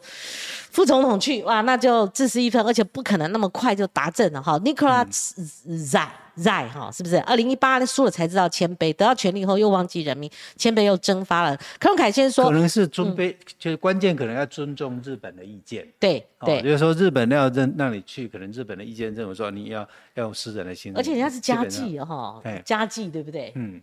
[0.70, 4.58] 副总统去，哇，那就自私一分，而且不可能那么快就达阵了哈。
[4.58, 5.32] Nicolas
[5.66, 6.00] Z。
[6.42, 7.18] 在哈，是不是？
[7.20, 11.56] 二零一八输了才知道谦卑，得到权力后又忘记人民，谦卑又蒸发了。
[11.78, 15.86] 柯文凯先说，可能是尊卑，就是关键，可能要尊重日本的意见。
[15.98, 19.80] 对对，就是说日本要让让你去，可能日本的意见认为说你要
[20.14, 23.52] 要用私人的心，而且人家是家祭哈，家祭对不对？
[23.54, 23.80] 嗯，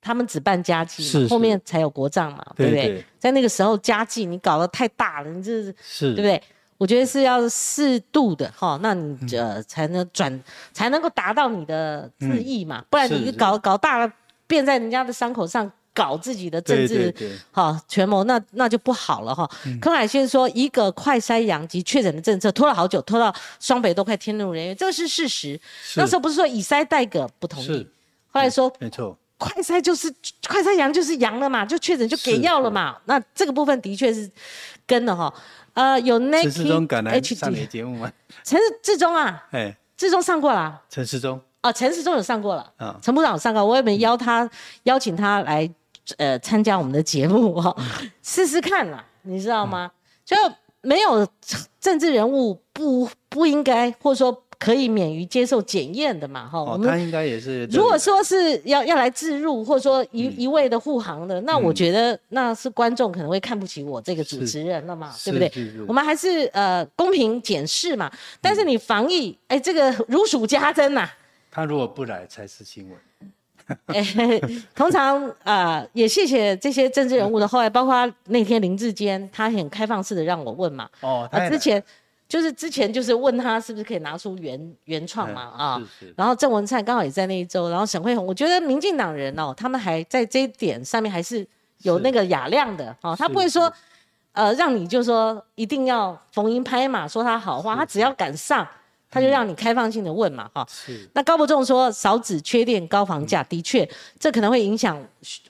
[0.00, 3.04] 他们只办家祭，后面才有国葬嘛，对不对？
[3.18, 6.42] 在那个时候家祭你搞得太大了，你这是对不对？
[6.80, 10.42] 我觉得是要适度的哈，那你呃才能转，
[10.72, 14.10] 才能够达到你的自意嘛，不然你搞搞大了，
[14.46, 17.14] 变在人家的伤口上搞自己的政治
[17.52, 19.46] 哈权谋，那那就不好了哈。
[19.78, 25.60] 柯海轩说，一个快筛阳及确诊的政策拖了好久，拖到双北都快天怒人怨，这个是事实。
[25.96, 27.86] 那时候不是说以筛代隔不同意，
[28.30, 30.10] 后来说没错，快筛就是
[30.48, 34.30] 快筛阳就是阳了嘛，就确诊就给药了嘛，那这个部分的确是
[34.86, 35.30] 跟了哈。
[35.74, 38.12] 呃，有 Nike HD 节目吗？
[38.44, 40.80] 陈志忠啊，哎，志忠上过了。
[40.88, 42.72] 陈世忠哦，陈世忠有上过了。
[42.76, 44.48] 啊，陈部长有上过，我也没邀他，
[44.84, 45.70] 邀请他来
[46.18, 47.74] 呃参加我们的节目哈，
[48.22, 49.90] 试试看啦，你知道吗？
[50.24, 50.36] 就
[50.82, 51.26] 没有
[51.80, 54.44] 政治人物不不应该，或者说。
[54.60, 56.46] 可以免于接受检验的嘛？
[56.46, 57.64] 哈，我们他应该也是。
[57.72, 65.50] 如果说是要要来自入，或者说一一味的护航的，那我觉得那是观众可能会看不起我这个主持人了嘛，对不对？
[65.88, 68.12] 我们还是呃公平检视嘛。
[68.38, 71.08] 但是你防疫，哎，这个如数家珍呐。
[71.50, 72.98] 他如果不来才是新闻。
[73.86, 74.38] 哎，
[74.74, 80.86] 通常啊，也谢谢这些政治人物的后来，包括那天林志坚，他很开放式的让我问嘛。
[81.00, 81.82] 哦，他之前。
[82.30, 85.82] 就是之前就是问他是不是可以拿出原原创嘛啊，
[86.16, 91.44] 然后郑文灿刚好也在那一周，然后沈慧红，我觉得民进党人哦，他们还在这一点上面还是
[91.78, 93.70] 有那个雅量的哦，他不会说
[94.30, 98.64] 呃让你就说一定要逢迎拍马说他好话，他只要敢上，
[99.10, 100.64] 他就让你开放性的问嘛哈。
[100.70, 101.10] 是。
[101.14, 103.86] 那高伯仲说少子缺电高房价，的确
[104.20, 104.96] 这可能会影响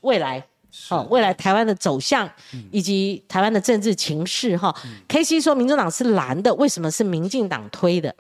[0.01, 0.43] 未来。
[0.90, 2.28] 哦，未来台湾的走向
[2.70, 4.74] 以及台湾的政治情势，哈
[5.09, 8.14] ，K C 说民主党是蓝的，为什么是民进党推的？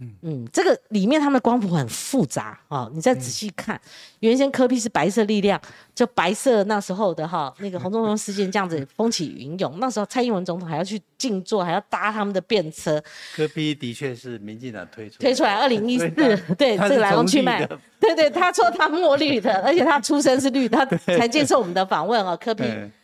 [0.00, 3.80] 嗯嗯，这个里面他们的光谱很复杂啊，你再仔细看，
[4.20, 5.60] 原先科比是白色力量，
[5.92, 13.02] 就白色那时候的哈那个 洪仲荣事件这样子风起云涌，那时候蔡英文总统还要去静坐，还要搭他们的便车。
[13.34, 17.66] 科比的确是民进党推出推出来， 二零一四对这个来龙去脉，
[17.98, 22.38] 对对，他说他墨绿的， 而且他出身是绿，他才接受我们的访问哦。
[22.40, 22.62] 科比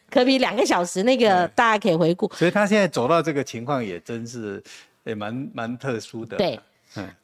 [0.08, 4.62] 科比两个小时那个大家可以回顾，所以他现在走到这个情况也真是
[5.02, 6.36] 也蛮蛮特殊的。
[6.36, 6.60] 对。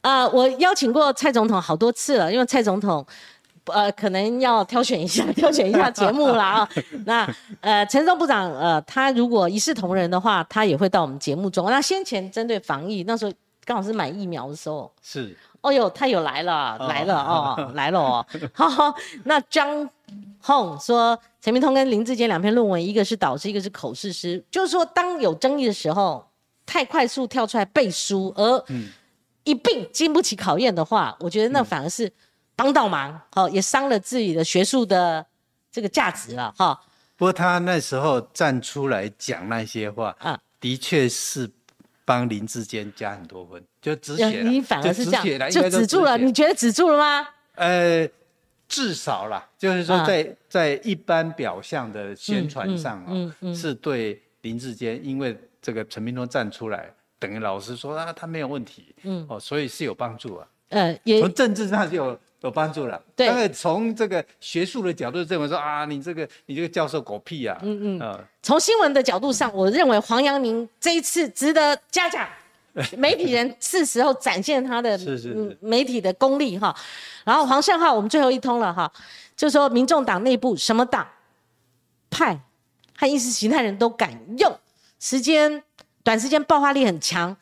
[0.01, 3.05] 啊，我邀请过蔡总统好多次了，因为蔡总统，
[3.67, 6.69] 呃，可能要挑选一下，挑选一下节目了啊。
[7.07, 7.29] 那
[7.61, 11.71] 呃，陈松部长，呃，他如果一视同仁的话，他也会到我们节目中。
[11.71, 13.33] 那先前针对防疫，那时候
[13.65, 15.37] 刚好是买疫苗的时候，是。
[15.63, 18.27] 哦呦，他有来了， 来了哦，来了哦。
[18.55, 18.95] 好，
[19.25, 19.87] 那张
[20.41, 26.27] 宏说，陈明通跟林志坚两篇论文，一个是导师，一个是口试师，就是说，当有争议的时候，
[26.65, 28.65] 太快速跳出来背书，而
[29.45, 32.13] 一并经不起考验的话，我觉得那反而是
[32.55, 35.25] 帮倒忙，好也伤了自己的学术的
[35.73, 36.79] 这个价值了，哈。
[37.17, 41.51] 不过他那时候站出来讲那些话，啊，的确是
[42.05, 46.17] 帮林志坚加很多分，就止血你反而是这样，就止住了。
[46.17, 47.29] 你觉得止住了吗？
[47.57, 48.09] 呃，
[48.69, 53.13] 至少啦，就是说在在一般表象的宣传上啊，
[53.55, 56.91] 是对林志坚，因为这个陈明通站出来。
[57.21, 60.49] 等于老师说啊，他没有问题，嗯，哦，所以是有帮助啊。
[60.71, 63.01] 呃，也从政治上就有有帮助了。
[63.15, 67.59] 对，但从这个学术的角度认为说啊，你这个你这个教授狗屁啊。
[67.63, 68.01] 嗯嗯。
[68.01, 72.27] 啊，从新闻的角度上，我认为黄阳明这一次值得嘉奖。
[72.97, 76.75] 媒体人是时候展现他的是是媒体的功力哈。
[77.25, 78.91] 然后黄胜浩，我们最后一通了哈，
[79.37, 81.05] 就说民众党内部什么党
[82.09, 82.41] 派
[82.97, 84.57] 和意识形态人都敢用
[85.01, 85.61] 时间。
[86.03, 87.37] 短时间爆发力很强，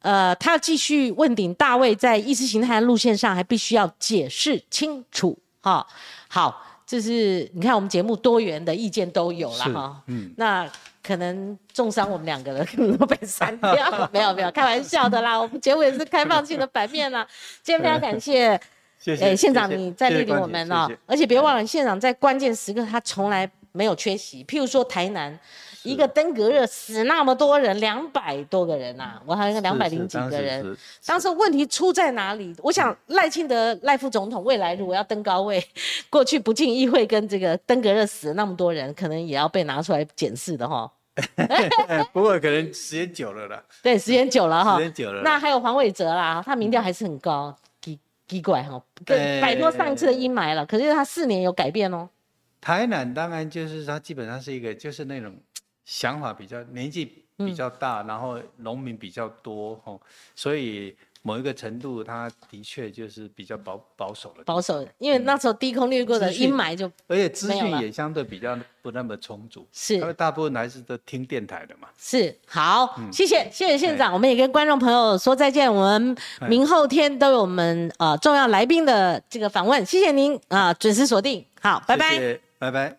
[0.00, 5.38] 呃，他要继续问鼎大卫在意识形态路线上，还必须要解释清楚。
[5.60, 5.86] 哈，
[6.28, 10.02] 好，这是你看我们节目多元的意见都有了哈。
[10.08, 10.68] 嗯，那
[11.00, 13.72] 可能重伤我们两个人可能都被删掉，
[14.12, 15.40] 没有没有，开玩笑的啦。
[15.40, 17.24] 我们节目也是开放性的版面啦。
[17.62, 18.60] 今天非常感谢，
[18.98, 25.38] 谢谢县长你在莅临我们哦，而且别忘了县长在关键时刻他从来没有缺席，譬如说台南。
[25.84, 30.76] 一个登革热死那么多人，两百多个人呐，我还有个两百零几个人。
[31.04, 32.54] 当时问题出在哪里？
[32.62, 35.62] 我想赖清德赖副总统未来如果要登高位，
[36.08, 40.90] 过去不进议会跟这个登革热死那么多人，可能也要被拿出来检视的哈。
[42.12, 43.62] 不过可能时间久了啦。
[43.82, 44.78] 对，时间久了哈。
[44.78, 45.22] 时间久了。
[45.22, 48.82] 那还有黄伟哲啦，他民调还是很高，奇奇怪哈，
[49.40, 50.64] 摆脱上一次的阴霾了。
[50.64, 52.08] 可是他四年有改变哦。
[52.60, 55.36] 台南当然就是他基本上是一个就是那种。
[55.92, 60.00] 想法比较年纪比较大，然后农民比较多吼，
[60.34, 64.44] 所以某一个程度，他的确就是比较保保守了。
[64.44, 69.66] 保守，因为那时候低空掠过的阴霾就，而且资讯也相对比较不那么充足。
[69.70, 71.88] 是，因为大部分还是都听电台的嘛。
[71.98, 75.70] 是，好，谢谢谢谢县长，我们也跟观众朋友说再见。
[75.72, 76.16] 我们
[76.48, 82.96] 明后天都有我们呃重要来宾的这个访问，谢谢您啊，准时锁定，好，拜拜，拜拜。